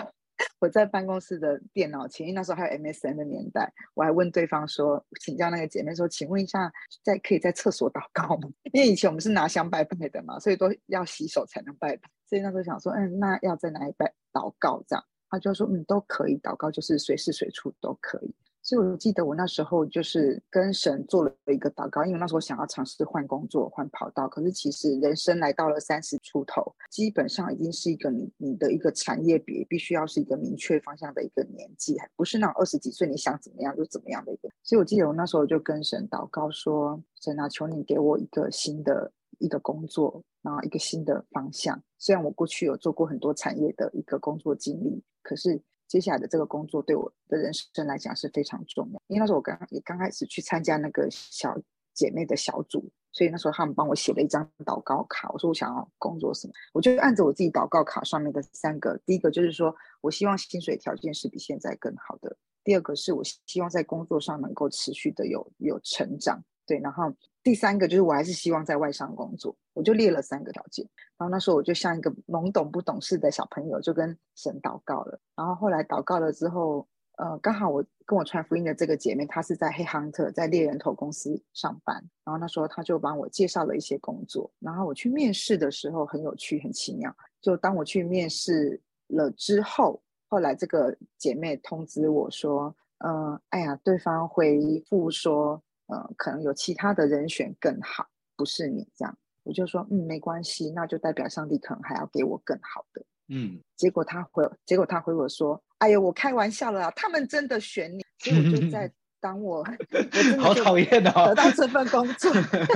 [0.60, 6.72] 我在办公室的电脑前，因为那时候还有 MSN 的年代，我还问对方说，请教那个姐妹说，请问一下，
[7.04, 8.50] 在可以在厕所祷告吗？
[8.74, 12.10] 因为以前我们是拿香拜拜的嘛，所以都要洗手才能拜拜。
[12.28, 15.06] 所以那时候想说，嗯，那要在哪里拜祷告这样？
[15.36, 18.34] 他就说，嗯，都可以祷告，就是随时随处都可以。
[18.62, 24.28] 所以我记得我那时候就是跟神做了一个祷告，因为那时候想要尝试换工作、换跑道。
[24.28, 34.50] 可是其实人生来到了三十出头，基本上已经是一个你你的一个产业别必须要是一个明确方向的一个年纪，还不是那种二十几岁你想怎么样就怎么样的一个。
[34.64, 41.82] 所以我记得我那时候就跟神祷告说：“神啊，求你给我一个新的一个工作，然后一个新的方向。
[41.98, 51.56] 虽然我过去有做过很多产业的一个工作经历，可是。”接下来的这个工作对我的人生来讲是非常重要，因为那时候我刚也刚开始去参加那个小
[51.94, 55.30] 姐妹的小组，所以那时候他们帮我写了一张祷告卡。
[55.32, 67.14] 我说我想要工作什么，我就按着我自己祷告卡上面的三个，第一个就是说我希望薪水条件是比现在更好的，第二个是我希望在工作上能够持续的有有成长，对，然后。
[67.46, 70.84] 第三个就是我还是希望在外商工作，我就列了三个条件。
[71.16, 75.20] 然后那时候我就像一个懵懂不懂事的小朋友，就跟神祷告了。
[75.36, 76.88] 然后后来祷告了之后，
[77.20, 81.96] 呃，刚好我跟我传福音的这个姐妹，她是在黑 hunter 在猎人头公司上班。
[82.24, 84.52] 然后那时候她就帮我介绍了一些工作。
[84.58, 87.16] 然后我去面试的时候很有趣，很奇妙。
[87.42, 92.76] 就当我去面试了之后，后来这个姐妹通知我说，
[93.06, 95.62] 嗯、呃，哎呀，对方回复说。
[95.88, 103.60] 呃，可能有其他的人选更好，不是你这样，我就说，嗯，没关系，那就代表上帝可能还要给我更好的，嗯。
[103.76, 108.92] 结果他回，结果他回我说，哎呦，我开玩笑了啦，他们真的选你，所以我就在。
[109.26, 109.66] 当我，
[110.38, 112.32] 我好讨厌哦，得到这份工作，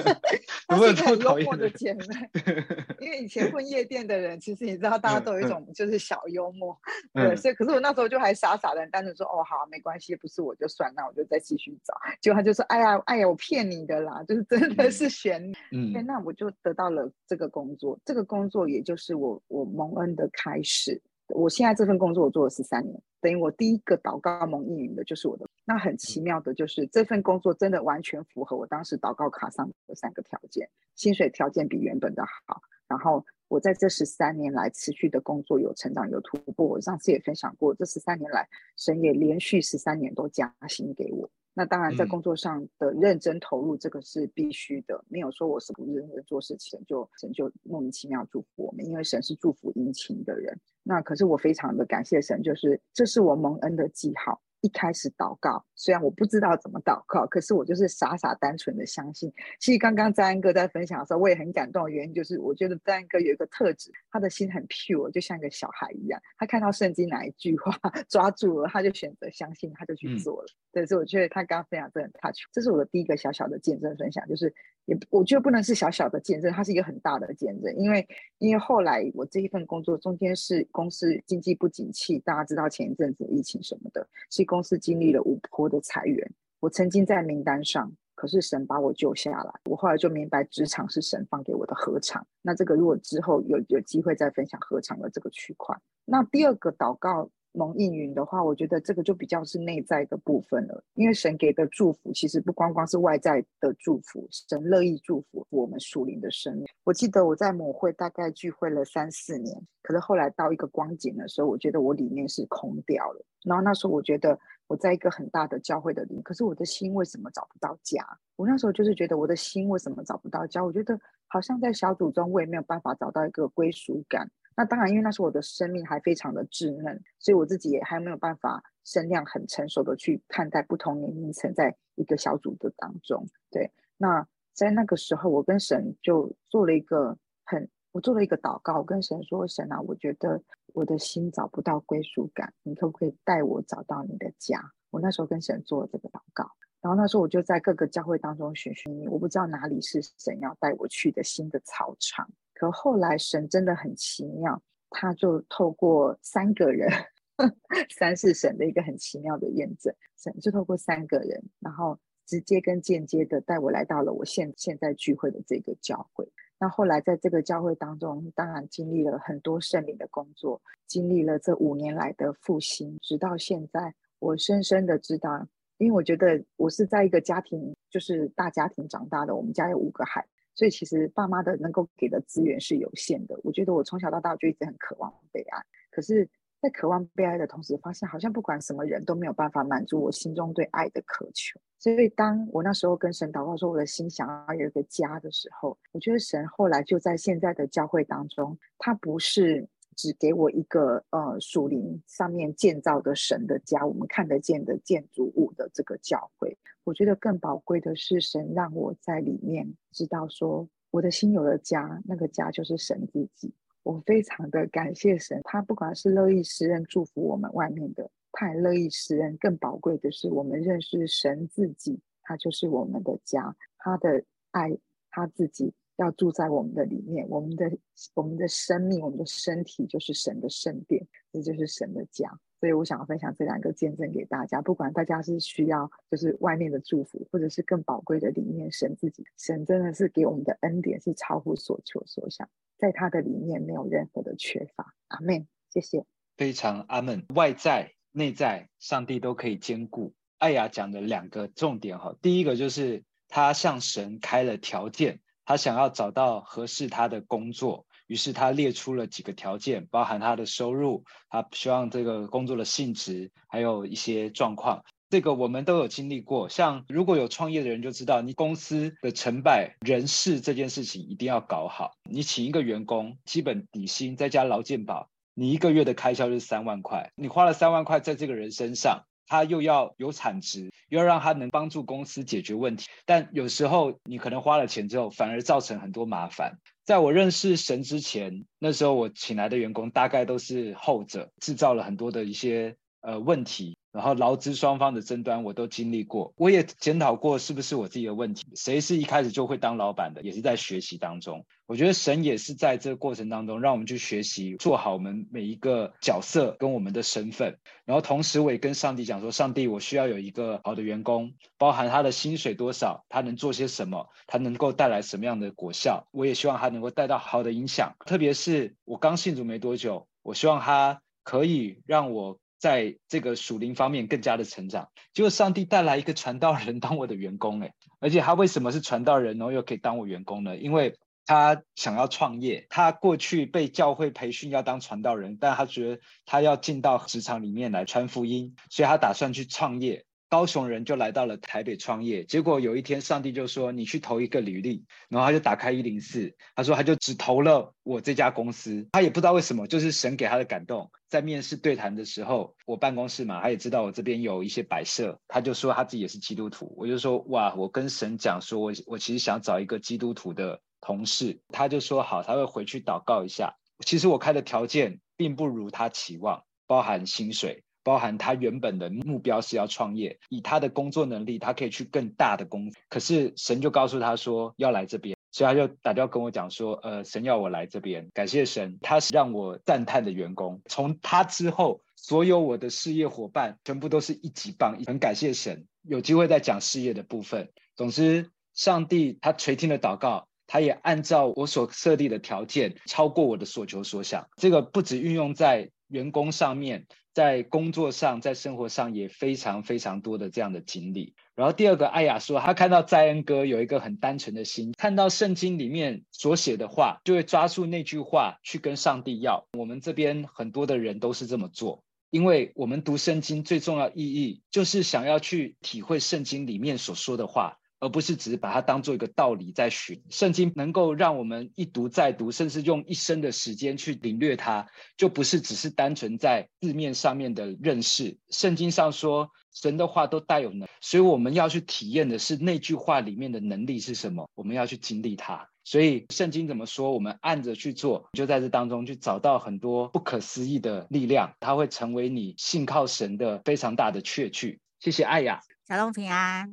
[0.68, 2.06] 他是一个很幽默的姐妹。
[3.00, 6.76] 因为以前混夜店的人，其实你知道，大家都有一种就是小幽默，
[7.14, 11.93] 嗯、对，所以可是我那时候就还傻傻的，单纯说哦好，没关系，不是我就算，那我就再继续找。
[12.20, 15.54] 结果他就说，哎呀哎呀，我骗你的啦，就是真的是选你。
[15.72, 21.00] 嗯，欸、那我就得到了这个工作，这个工作也就是我我蒙恩的开始。
[21.30, 25.48] 我现在这份工作我做了十三年，等于我第一个祷告蒙应允的就是我的。
[25.66, 36.66] 那很奇妙的就是这份工作真的完全符合我当时祷告卡上的三个条件，薪水条件比原本的好，然后我在这十三年来持续的工作有成长有突破。
[36.66, 41.30] 我上次也分享过，这十三年来神也连续十三年都加薪给我。
[41.60, 45.03] 那当然，在工作上的认真投入，这个是必须的。
[45.10, 50.57] 没有说我是不认真做事情，就神就莫名其妙祝福我们，因为神是祝福殷勤的人。
[50.84, 54.41] 那可是我非常的感谢神，就是这是我蒙恩的记号。
[54.62, 59.32] 一开始祷告，虽然我不知道怎么祷告，可是我就是傻傻单纯的相信。
[59.60, 66.22] 其实刚刚在安哥在分享的时候，我也很感动的原因就是，我觉得在安哥有一个特质，他的心很 pure，就像一个小孩一样。
[66.38, 67.72] 他看到圣经哪一句话
[68.10, 70.45] 抓住了，他就选择相信，他就去做了。
[70.45, 72.39] 嗯、对，所以我觉得他刚刚分享真的很 touch。
[72.51, 74.53] 这是我的第一个小小的见证分享，就是
[74.90, 78.06] 也我觉得不能是小小的见证，它是一个很大的见证，因为
[78.40, 84.44] 因为后来我这一份工作中间是公司经济不景气，大家知道前一阵子疫情什么的，是。
[84.44, 89.54] 公司经历了五波的裁员，我曾经在名单上，可是神把我救下来。
[89.66, 92.26] 我后来就明白，职场是神放给我的合场。
[92.42, 97.30] 那这个如果之后有有机会再分享合场的这个区块，那第二个祷告。
[97.52, 100.84] 蒙应允的话，我觉得这个就比较是内在的部分了。
[100.93, 106.66] 因为神给的祝福，其实不光光是外在的祝福，神乐意祝福我们属灵的生命。
[106.84, 113.26] 我记得我在某会大概聚会了三四年，可是后来到一个光景的时候，我觉得我里面是空掉了。
[113.43, 114.38] 然后那时候我觉得
[114.68, 118.06] 我在一个很大的教会的里，可是我的心为什么找不到家？
[118.36, 120.64] 我那时候就是觉得我的心为什么找不到家？
[120.64, 124.30] 我觉得好像在小组中我也没有办法找到一个归属感。
[124.60, 133.26] 那当然，因为那时候我的生命还非常的稚嫩，所以我自己也还没有办法身量很成熟的去看待不同年龄层在一个小组的当中。
[133.49, 140.43] 对，那在那个时候，我跟神就做了一个很，我做了一个祷告，我跟神说：“神啊，我觉得
[140.74, 144.60] 我的心找不到归属感，你可不可以带我找到你的家？”
[144.91, 146.51] 我那时候跟神做了这个祷告，
[146.82, 152.30] 然后那时候我就在各个教会当中寻寻觅，我不知道哪里是神要带我去的新的草场。
[152.60, 156.91] 可后来神真的很奇妙，他就透过三个人，
[157.97, 166.30] 三是神的一个很奇妙的验证，神就透过三个人，然后直接跟间接的带我来到了我现现在聚会的这个教会。
[166.60, 173.95] 那后来在这个教会当中，当然经历了很多圣灵的工作，经历了这五年来的复兴，直到现在。
[174.20, 175.47] 我深深的知道，
[175.78, 183.39] 因为我觉得我是在一个家庭，就是大家庭长大的，我们家有五个孩子，所以其实爸妈的能够给的资源是有限的。
[183.43, 186.30] 我觉得我从小到大就一直很渴望被爱，可是。
[186.62, 191.57] 在渴望被爱的同时，发现好像不管什么人都没有办法满足我心中对爱的渴求。
[191.78, 199.66] 所以，当我那时候跟神祷告说我的心想要有一个家的时候，我觉得神后来就在现在的教会当中，他不是
[200.00, 206.58] 只给我一个呃属灵上面建造的神的家，我们看得见的建筑物的这个教会。
[206.86, 213.54] 我觉得更宝贵的是，神让我在里面知道说，我的心有了家，那个家就是神自己。
[213.84, 219.36] 我非常的感谢神，他不管是乐意施恩祝福我们外面的，他也乐意施恩。
[219.38, 224.78] 更宝贵的是，我们认识神自己，他就是我们的家，他的爱，
[225.12, 227.28] 他自己要住在我们的里面。
[227.30, 227.72] 我们的
[228.14, 232.39] 我们的生命，我们的身体就是神的圣殿，这就是神的家。
[232.60, 242.50] 所以我想要分享这两个见证给大家，不管大家是需要就是外面的祝福，或者是更宝贵的里面神自己，神真的是给我们的恩典是超乎所求所想。
[242.78, 245.47] 在他的里面没有任何的缺乏，阿门。
[245.70, 246.04] 谢谢，
[246.36, 247.26] 非常阿门。
[247.36, 250.14] 外在、内在，上帝都可以兼顾。
[250.38, 264.84] 艾雅讲的两个重点哈，第一个就是他向神开了条件，他想要找到合适他的工作，于是他列出了几个条件，包含他的收入，他希望这个工作的性质，还有一些状况。
[265.10, 271.93] 这个我们都有经历过，像如果有创业的人就知道，你公司的成败、人事这件事情一定要搞好。
[272.08, 277.12] 你请一个员工，基本底薪再加劳健保，你一个月的开销就是三万块。
[277.16, 282.88] 你花了三万块在这个人身上，他又要有产值，又要让他能帮助公司解决问题。
[283.06, 286.58] 但有时候你可能花了钱之后，反而造成很多麻烦。
[286.84, 293.78] 在我认识神之前，那时候我请来的员工大概都是后者，制造了很多的一些呃问题。
[293.92, 298.46] 然后劳资双方的争端我都经历过，我也检讨过是不是我自己的问题。
[298.56, 301.46] 谁是一开始就会当老板的，也是在学习当中。
[301.66, 307.58] 我觉得神也是在这个过程当中，让我们去学习做好我们每一个角色跟我们的身份。
[307.86, 316.08] 然后同时我也跟上帝讲说，上帝，我需要有一个好的员工，包含他的薪水多少，他能做些什么，他能够带来什么样的果效。
[316.12, 322.40] 我也希望他能够带到好的影响，特别是我刚信主没多久，我希望他可以让我。
[322.60, 330.57] 在这个属灵方面更加的成长，结果上帝带来一个传道人当我的员工，诶，而且他为什么是传道人，然后又可以当我员工呢？
[330.57, 340.05] 因为他想要创业，他过去被教会培训要当传道人，但他觉得他要进到职场里面来传福音，所以他打算去创业。
[340.30, 348.88] 高雄人就来到了台北创业，结果有一天上帝就说：“你去投一个履历。”然后他就打开一零四，他说他就只投了我这家公司。
[348.92, 350.92] 他也不知道为什么，就是神给他的感动。
[351.08, 356.76] 在面试对谈的时候，我办公室嘛，他也知道我这边有一些摆设，他就说他自己也是基督徒。
[356.78, 363.56] 我就说哇，我跟神讲说我我其实想找一个基督徒的同事，他就说好，他会回去祷告一下。
[363.84, 367.64] 其实我开的条件并不如他期望，包含薪水。
[367.84, 372.78] 包含他原本的目标是要创业，以他的工作能力，他可以去更大的公司。
[372.90, 378.08] 可是神就告诉他说要来这边，所以他就打电话跟我讲说，呃，神要我来这边。
[378.14, 380.62] 感谢神，他是让我赞叹的员工。
[380.66, 384.78] 从他之后，所有我的事业伙伴全部都是一级棒。
[384.86, 387.50] 很感谢神，有机会再讲事业的部分。
[387.76, 394.28] 总之，上帝他垂听了祷告，他也按照我所设立的条件，超过我的所求所想。
[394.36, 396.86] 这个不只运用在员工上面。
[397.14, 401.16] 在工作上，在生活上也非常非常多的这样的经历。
[401.36, 409.47] 然后第二个，艾雅说，他看到在恩哥有一个很单纯的心，看到圣经里面所写的话，就会抓住那句话去跟上帝要。
[409.57, 417.57] 我们这边很多的人都是这么做，因为我们读圣经最重要意义就是想要去体会圣经里面所说的话。
[417.80, 420.00] 而不是只是把它当做一个道理在学。
[420.10, 424.68] 圣经能够让我们一读再读，甚至用一生的时间去领略它，
[424.98, 428.18] 就不是只是单纯在字面上面的认识。
[428.30, 435.48] 圣经上说，神的话都带有能，所以我们要去体验的是那句话里面的能力是什么，我们要去经历它。
[435.64, 444.60] 所以圣经怎么说，我们按着去做，就在这当中去找到很多不可思议的力量，它会成为你信靠神的非常大的确据。
[444.80, 445.42] 谢谢艾雅。
[445.70, 446.52] 小龙平安，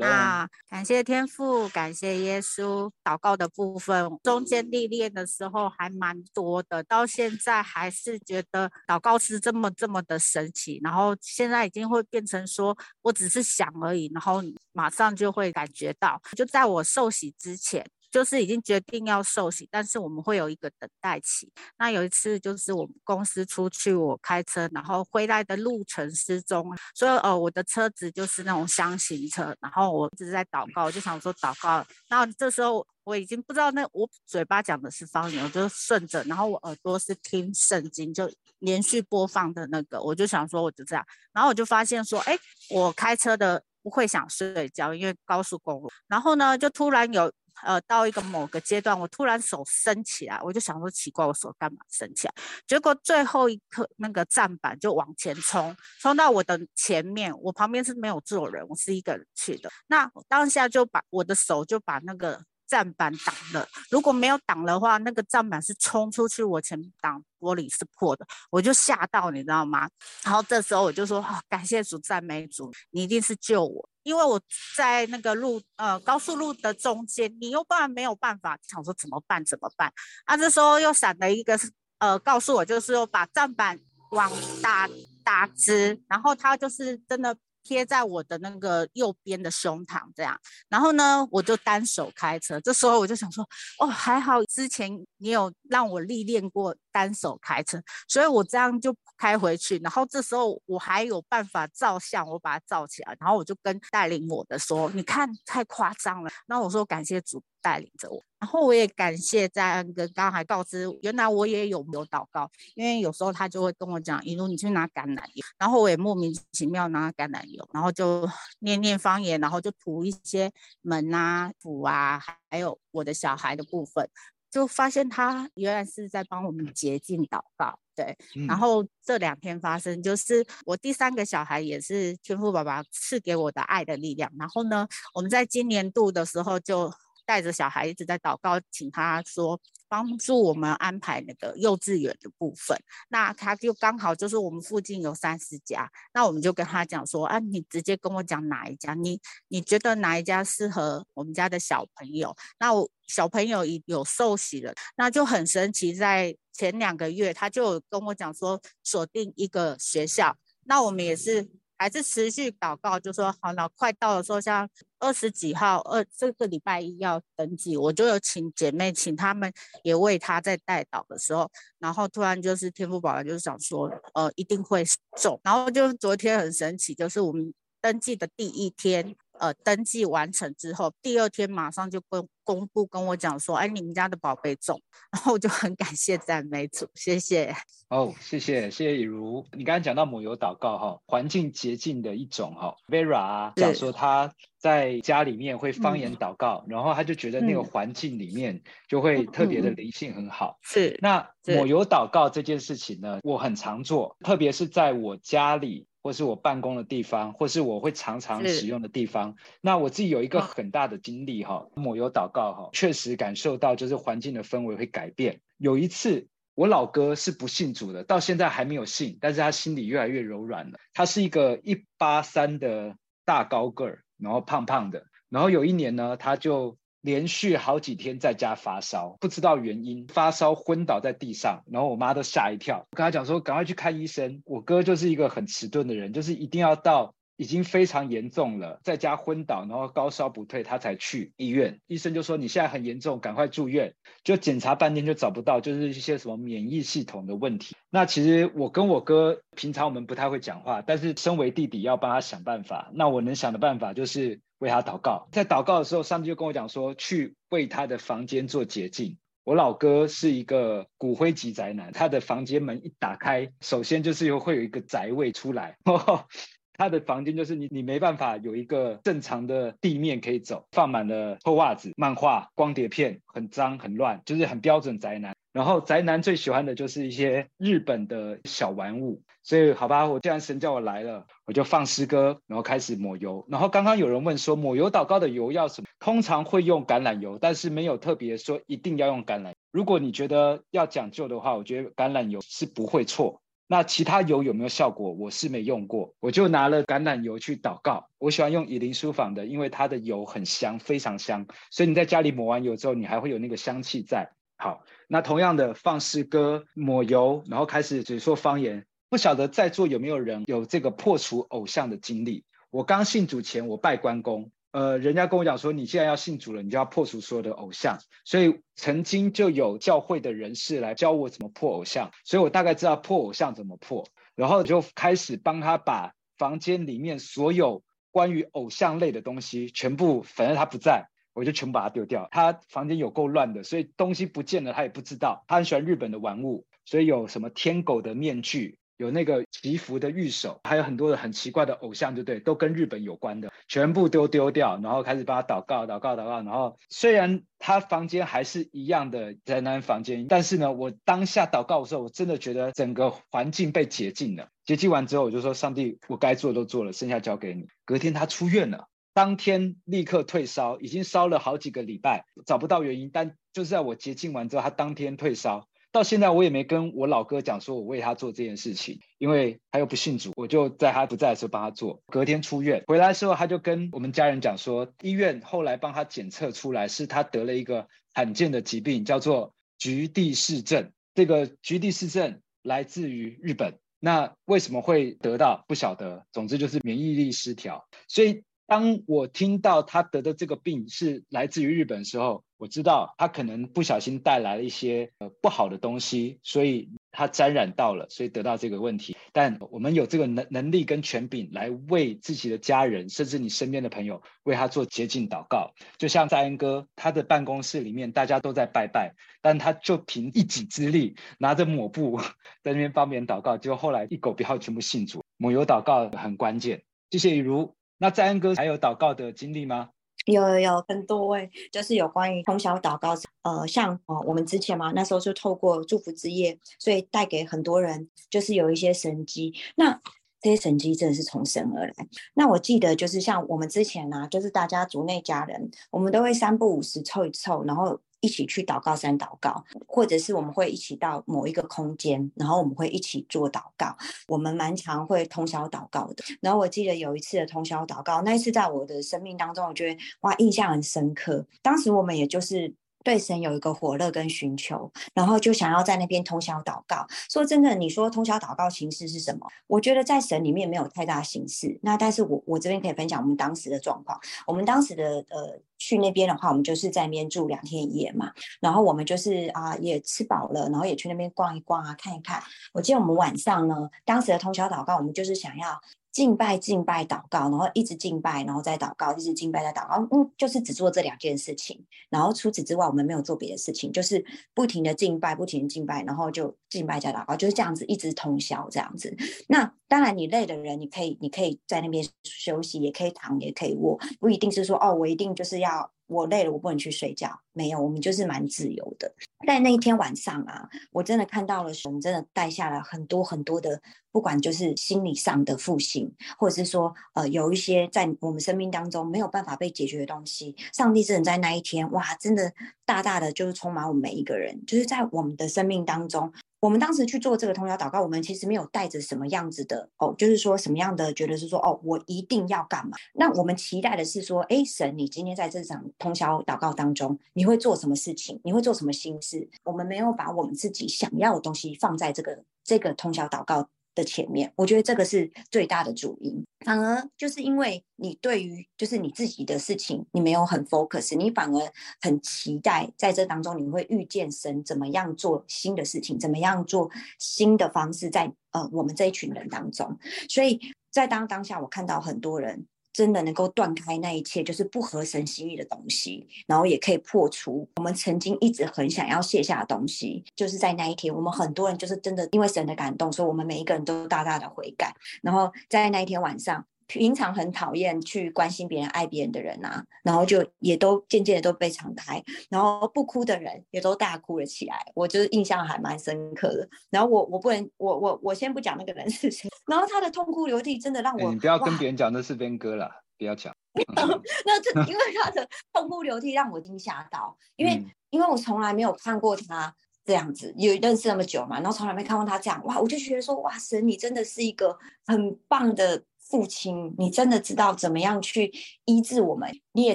[0.00, 2.90] 啊，感谢天父，感谢耶稣。
[3.04, 10.80] 祷告的部分，中间历练的时候还蛮多的，到现在还是觉得祷告是这么这么的神奇。
[10.82, 14.42] 然后现在已经会变成说我只是想而已，然后
[14.72, 16.18] 马上就会感觉到。
[16.34, 21.52] 就在我受洗之前，就是已经决定要受洗，但是我们会有一个等待期。
[21.78, 31.84] 那有一次就是我们公司出去，我开车，然后回来的路程失踪，所以哦，我的车子就是那种厢型车，然后我一直在祷告，我就想说祷告。
[32.08, 38.30] 然后这时候我已经不知道那我嘴巴讲的是方言，我就顺着，然后我耳朵是听圣经，就
[38.60, 42.38] 连续播放的那个，我就想说我就这样，然后我就发现说，哎，
[42.70, 47.32] 我开车的不会想睡觉，因为高速公路，然后呢就突然有。
[47.64, 52.34] 呃，到一个某个阶段，我突然手伸起来，我就想说奇怪，我手干嘛伸起来？
[52.66, 59.70] 结果最后一刻，那个站板就往前冲，冲到我的前面，我旁边是没有坐人，我是一个人去的。
[59.86, 69.88] 那当下就把我的手就把那个站板挡了，如果没有挡的话，那个站板是冲出去，我前挡玻璃是破的，我就吓到，你知道吗？
[70.24, 73.88] 然后这时候我就说，哦，感谢主，赞美主，你一定是救我。
[74.06, 74.40] 因为我
[74.76, 79.44] 在那个路，呃，高速路的中间，你又不然没有办法，想说怎么办？
[79.44, 79.92] 怎么办？
[80.26, 81.58] 啊，这时候又闪了一个，
[81.98, 83.76] 呃，告诉我就是说把站板
[84.12, 84.30] 往
[84.62, 84.88] 打
[85.24, 87.36] 打直，然后他就是真的。
[87.66, 90.38] 贴在我的那个右边的胸膛，这样，
[90.68, 92.60] 然后呢，我就单手开车。
[92.60, 93.44] 这时候我就想说，
[93.80, 99.78] 哦，还好之前你有让我历练过单手开车，所以我这样就开回去。
[99.78, 103.16] 然后这时候我还有办法照相，我把它照起来。
[103.18, 106.30] 然后我就跟带领我的说，你看太夸张了。
[106.46, 107.42] 然后我说感谢主。
[107.66, 118.24] 带领着我，然后我也感谢在恩哥刚才告知，原来我也有有祷告，因为有时候他就会跟我讲，一路你去拿橄榄油，然后我也莫名其妙拿橄榄油，然后就
[118.60, 120.48] 念念方言，然后就涂一些
[120.82, 124.08] 门啊、府啊，还有我的小孩的部分，
[124.48, 136.92] 就发现他原来是在帮我们洁净祷告，对，嗯、然后这两天发生，就是我第三个小孩也是天赋爸爸赐给我的爱的力量，然后呢，我们在今年度的时候就。
[137.26, 142.78] 带着小孩一直在祷告，请他说帮助我们安排那个幼稚园的部分。
[143.08, 152.34] 那他就刚好就是我们附近有三四家，那我们就跟他讲说，啊，你直接跟我讲哪一家，你你觉得哪一家适合我们家的小朋友？
[152.58, 161.50] 那我小朋友已有受洗了，那就很神奇，在前两个月他就跟我讲说锁定一个学校，那我们也是。
[161.78, 164.68] 还是持续祷告，就说好了，快到了说，像
[164.98, 169.52] 二十几号，二这个礼拜一要登记，我就有请姐妹，请他们
[169.82, 174.84] 也为他在代祷的时候，然后突然就是天父宝宝就是想说，呃，一定会
[175.20, 179.14] 中，然后就昨天很神奇，就是我们登记的第一天。
[179.38, 184.80] 呃，登记完成之后，第二天马上就公公布跟我讲说，哎，你们家的宝贝中，
[185.10, 187.54] 然后我就很感谢赞美主，谢谢。
[187.88, 200.58] 哦，谢谢谢谢以如，你刚刚讲到抹油祷告哈，环境洁净的一种哈，Vera 讲说他在家里面会方言祷告，然后他就觉得那个环境里面就会特别的灵性很好。
[200.62, 205.86] 是，那抹油祷告这件事情呢，我很常做，特别是在我家里。
[206.06, 209.34] 或是我办公的地方，或是我会常常使用的地方。
[209.60, 215.40] 那我自己有一个很大的经历哈，抹油祷告哈，确实感受到就是环境的氛围会改变。
[215.56, 220.78] 有一次，我老哥是不信主的，到现在还没有信，但是他心里越来越柔软了。
[220.94, 222.94] 他是一个一八三的
[223.24, 225.06] 大高个儿，然后胖胖的。
[225.28, 226.78] 然后有一年呢，他就。
[227.06, 234.42] 连续好几天在家发烧，不知道原因，发烧昏倒在地上，然后我妈都吓一跳，跟他讲说赶快去看医生。
[234.44, 241.78] 我哥就是一个很迟钝的人，就是一定要到已经非常严重了，在家昏倒，然后高烧不退，他才去医院。
[241.86, 243.94] 医生就说你现在很严重，赶快住院。
[244.24, 247.76] 就检查半天就找不到，就是一些什么免疫系统的问题。
[247.88, 252.90] 那其实我跟我哥平常我们不太会讲话，但是身为弟弟要帮他想办法。
[252.94, 254.40] 那我能想的办法就是。
[254.58, 259.18] 为他祷告，在祷告的时候，上帝就跟我讲说，去为他的房间做洁净。
[259.44, 265.76] 我老哥是一个骨灰级宅男，他的房间门一打开，首先就是有会有一个宅味出来。
[266.78, 275.34] 他的房间就是你，你没办法有一个正常的地面可以走，放满了臭袜子、漫画、光碟片，很脏很乱，就是很标准宅男。
[275.56, 283.42] 然后宅男最喜欢的就是一些日本的小玩物，所以好吧，我既然神叫我来了，我就放诗歌，然后开始抹油。
[283.48, 285.88] 然后刚刚有人问说，抹油祷告的油要什么？
[285.98, 289.52] 通常会用橄榄油，但是没有特别说一定要用橄榄。
[289.72, 293.40] 如果你觉得要讲究的话，我觉得橄榄油是不会错。
[293.66, 295.12] 那其他油有没有效果？
[295.12, 298.10] 我是没用过，我就拿了橄榄油去祷告。
[298.18, 301.46] 我喜欢用以琳书坊的，因为它的油很香，非常香。
[301.70, 304.28] 所以你在家里抹完油之后，你还会有那个香气在。
[304.56, 308.86] 好，那同样的放诗歌、抹油，然后开始只说方言。
[309.08, 312.44] 不晓得在座有没有人有这个破除偶像的经历？
[312.70, 317.98] 我刚信主前，我拜关公，呃，人家跟我讲说，你既然要信主了，你就要破除所有的偶像。
[318.24, 332.26] 所以曾经就有教会的人士来教我怎么破偶像，所以我大概知道破偶像怎么破，然后就开始帮他把房间里面所有关于偶像类的东西全部，反正他不在，我就全部把它丢掉。
[332.32, 335.44] 他房间有够乱的，所以东西不见了他也不知道。
[335.46, 338.78] 他很喜欢日本的玩物，所以有什么天狗的面具。
[338.98, 342.40] 有那个祈福的御守，还有很多的很奇怪的偶像，对不对？
[342.40, 346.40] 都跟日本有关的，全部都丢掉，然后开始帮他祷告、祷告、祷告。
[346.40, 354.48] 然后虽然他房间还是一样的宅男房间，但是呢，我当下祷告的时候，我真的觉得整个环境被洁净了。
[354.64, 357.66] 洁净完之后，我就说：上帝，我该做都做了，剩下交给你。
[357.84, 365.66] 隔天他出院了，当天立刻退烧，已经烧了好几个礼拜，找不到原因，但就是在我洁净完之后，他当天退烧。
[365.90, 372.02] 到现在我也没跟我老哥讲说，我为他做这件事情，因为他又不信主，我就在他不在的时候帮他做。
[372.08, 380.92] 隔天出院回来的时候，他就跟我们家人讲说，医院后来帮他检测出来是他得了一个罕见的疾病，叫做橘地氏症。
[381.14, 387.88] 这个橘地氏症来自于日本，那为什么会得到不晓得，总之就是免疫力失调。
[388.08, 399.16] 所以当我听到他得的这个病是来自于日本的时候，我知道他可能不小心带来了一些呃不好的东西，所以他沾染到了，所以得到这个问题。
[399.32, 405.72] 但我们有这个能能力跟权柄来为自己的家人，甚至你身边的朋友为他做洁净祷告。
[405.98, 412.18] 就像在恩哥他的办公室里面，大家都在拜拜，但他就凭一己之力拿着抹布
[412.62, 415.22] 在那边帮别人祷告，结果后来一狗票全部信主。
[415.36, 416.82] 抹油祷告很关键。
[417.10, 417.76] 谢谢雨茹。
[417.98, 419.90] 那在恩哥还有祷告的经历吗？
[420.26, 429.54] 有有有很多位，就是有关于通宵祷告，呃，像哦，我们之前嘛，那时候就透过祝福之夜，所以带给很多人，就是有一些神迹。
[429.76, 430.00] 那
[430.40, 431.94] 这些神迹真的是从神而来。
[432.34, 438.00] 那我记得就是像我们之前啊，就是大家族内家人，我们都会三不五时凑一凑，然后。
[438.20, 443.96] 一起去祷告山祷告，或者是我们会一起到某一个空间，然后我们会一起做祷告。
[444.28, 446.24] 我们蛮常会通宵祷告的。
[446.40, 451.46] 然后我记得有一次的通宵祷告，那一次在我的生命当中，我觉得哇，印象很深刻。
[451.62, 452.74] 当时我们也就是。
[453.06, 457.06] 对神有一个火热跟寻求，然后就想要在那边通宵祷告。
[457.30, 459.46] 说真的，你说通宵祷告形式是什么？
[459.68, 461.78] 我觉得在神里面没有太大形式。
[461.82, 464.20] 那但是我我这边可以分享我们当时的状况。
[464.44, 468.32] 我们当时的呃去那边的话，我们就是在那边住两天一夜嘛。
[468.58, 472.42] 然后我们就是啊也吃饱了，然后也去那边逛一逛啊，看一看。
[472.72, 475.80] 我记得我们晚上呢，当时的通宵祷告，我们就是想要。
[476.16, 481.84] 敬拜、敬拜、祷告，然后一直敬拜，然后再祷告，一直敬拜再祷告，嗯，就是只做这两件事情。
[482.08, 489.14] 然后除此之外，我们没有做别的事情，就是不停的敬拜，不停的敬拜，然后就敬拜加祷告，就是这样子一直通宵这样子。
[489.46, 495.92] 那当然，你累的人，你可以，你可以在那边休息，也可以躺，也可以卧，不一定是说哦，我一定就是要。
[496.08, 497.28] 我累了，我不能去睡觉。
[497.52, 499.12] 没有，我们就是蛮自由的。
[499.44, 503.82] 在那一天晚上啊，我真的看到了神，真的带下了很多很多的，
[504.16, 512.50] 不管就是心理上的复兴，或者是说，呃，有一些在我们生命当中没有办法被解决的东西，上帝只能在那一天，哇，真的
[512.86, 516.32] 大大的就是充满我们每一个人，就是在我们的生命当中。
[516.60, 522.96] 我们当时去做这个通宵祷告，我们其实没有带着什么样子的哦，就是说什么样的觉得是说哦，我一定要干嘛？
[523.12, 528.40] 那我们期待的是说，哎，神，你今天在这场通宵祷告当中，你会做什么事情？
[528.42, 529.46] 你会做什么心事？
[529.64, 536.44] 我们没有把我们自己想要的东西放在这个这个通宵祷告的前面，我觉得这个是最大的主因。
[536.64, 546.88] 反而就是因为你对于就是你自己的事情，你没有很 focus，你反而很期待在这当中你会遇见神怎么样做新的事情，怎么样做
[547.18, 549.98] 新的方式在呃我们这一群人当中。
[550.28, 552.66] 所以在当当下，我看到很多人。
[552.96, 560.24] 真的能够断开那一切，就是不合神心意的东西，然后也可以破除我们曾经一直很想要卸下的东西。
[560.34, 564.94] 就是在那一天，我们很多人就是真的因为神的感动，所以我们每一个人都大大的悔改。
[565.20, 566.64] 然后在那一天晚上。
[566.86, 574.80] 平常很讨厌去关心别人、爱别人的人啊，然后就也都渐渐的都被敞开，然后不哭的人也都大哭了起来。
[574.94, 576.68] 我就是印象还蛮深刻的。
[576.90, 583.52] 然后我我不能我我我先不讲那个人是谁， 然后他的痛哭流涕真的让我、欸、你不要跟别人讲那是边哥了，不要讲。
[584.46, 589.74] 那这因为 他的痛哭流涕让我惊吓到，因为、嗯、因为我从来没有看过他
[590.04, 596.04] 这样子，有认识那么久嘛，然后从来没看过他这样，哇，我就觉得说哇，神你真的是一个很棒的。
[596.28, 598.52] 父亲，你真的知道怎么样去
[598.84, 599.94] 医治我们，你也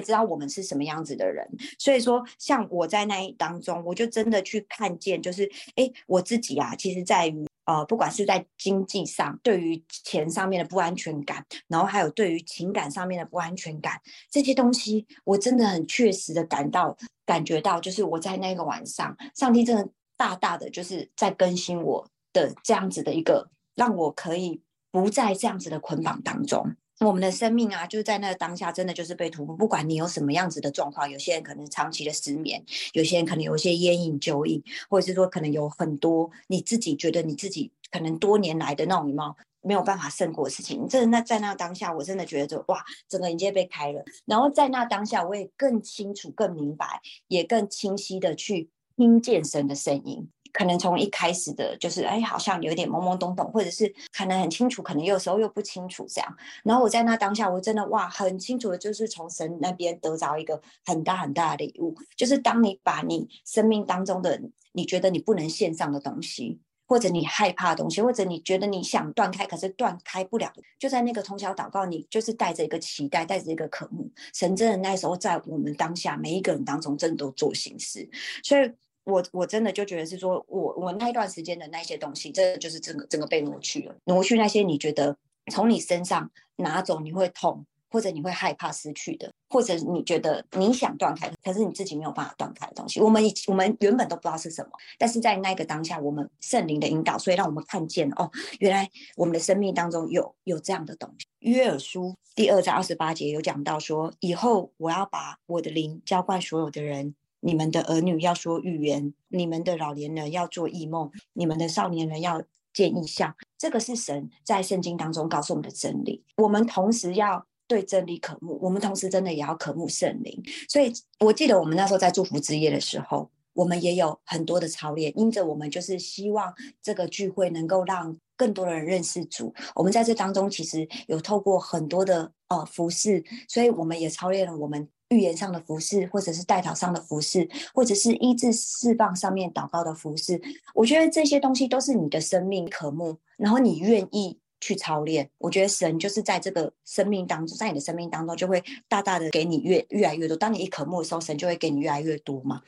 [0.00, 1.46] 知道我们是什么样子的人，
[1.78, 24.60] 所以说，像我在那一当中，我就真的去看见，就是，哎，我自己啊，其实在于呃，不管是在经济上，对于钱上面的不安全感，然后还有对于情感上面的不安全感，这些东西，我真的很确实的感到感觉到，就是我在那个晚上，上帝真的大大的就是在更新我的这样子的一个，让我可以
[24.92, 26.76] 不在这样子的捆绑当中。
[27.00, 29.56] 我们的生命啊，就是在那个当下，真的就是被突破。
[29.56, 40.86] 不管你有什么样子的状况，有些人可能长期的失眠，有些人可能有一些烟瘾、酒瘾，或者是说可能有很多你自己觉得你自己可能多年来的那种没有没有办法胜过的事情。
[40.86, 44.04] 这那在那当下，我真的觉得哇，整个人界被开了。
[44.26, 50.28] 然后在那当下，我也更清楚、更明白，也更清晰的去听见神的声音。
[50.52, 56.36] 可能从一开始的，就是哎，好像有点懵懵懂懂，或者是可能很清楚，可能有时候又不清楚这样。
[56.62, 64.40] 然后我在那当下，我真的哇，很清楚的，就是从神那边得着一个很大很大的礼物，就是当你把你生命当中的
[64.72, 78.06] 你觉得你不能献上的东西，或者你害怕的东西，或者你觉得你想断开可是断开不了，就在那个通宵祷告，你就是带着一个期待，带着一个渴慕，神真的那时候在我们当下每一个人当中，真的都做心事，
[78.44, 78.70] 所以。
[79.04, 85.16] 我我真的就觉得是说，我我那一段时间的那些东西，真的就是整个整个被挪去了，挪去那些你觉得
[85.50, 98.30] 从你身上拿走你会痛，或者你会害怕失去的，或者你觉得你想断开，可是你自己没有办法断开的东西，我们我们原本都不知道是什么，但是在那个当下，我们圣灵的引导，所以让我们看见哦，
[98.60, 101.26] 原来我们的生命当中有有这样的东西。
[101.40, 107.16] 约尔书第二章二十八节有讲到说，以后我要把我的灵浇灌所有的人。
[107.44, 112.40] 你们的儿女要说预言，你们的老年人要做异梦，你们的少年人要
[112.72, 113.34] 见异象。
[113.58, 116.22] 这个是神在圣经当中告诉我们的真理。
[116.36, 120.40] 我们同时要对真理渴慕，我们同时真的也要渴慕圣灵。
[120.68, 129.52] 所以我记得我们那时候在祝福之夜的时候，我们也有很多的操练，因着我们就是希望这个聚会能够让更多的人认识主。
[129.74, 134.88] 我们在这当中其实有透过很多的呃服饰，所以我们也操练了我们。
[135.12, 140.40] 预言上的服事，或者是代祷上的服事，或者是医治释放上面祷告的服事，
[140.74, 145.30] 我觉得这些东西都是你的生命渴慕，然后你愿意去操练。
[145.38, 150.36] 我觉得神就是在这个生命当中，在你的生命当中，就会大大的给你越越来越多。
[150.36, 152.62] 当你一渴慕的时候，神就会给你越来越多嘛。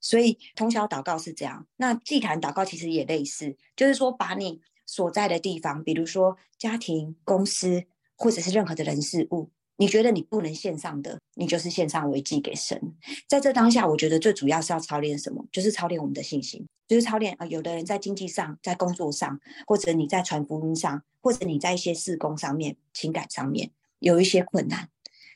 [0.00, 7.82] 所以通宵祷告是这样，那祭坛祷告其实也类似，就是说把你所在的地方，比如说家庭、公司，
[8.14, 9.50] 或者是任何的人事物。
[9.76, 12.80] 你觉得你不能线上的，你就是线上为祭给神。
[13.28, 15.44] 在这当下，我觉得最主要是要操练什么？
[15.52, 24.88] 就是操练我们的信心，就是操练啊、有的人在经济上，在工作上，或者你在传福音上，或者你在一些事工上面、情感上面有一些困难。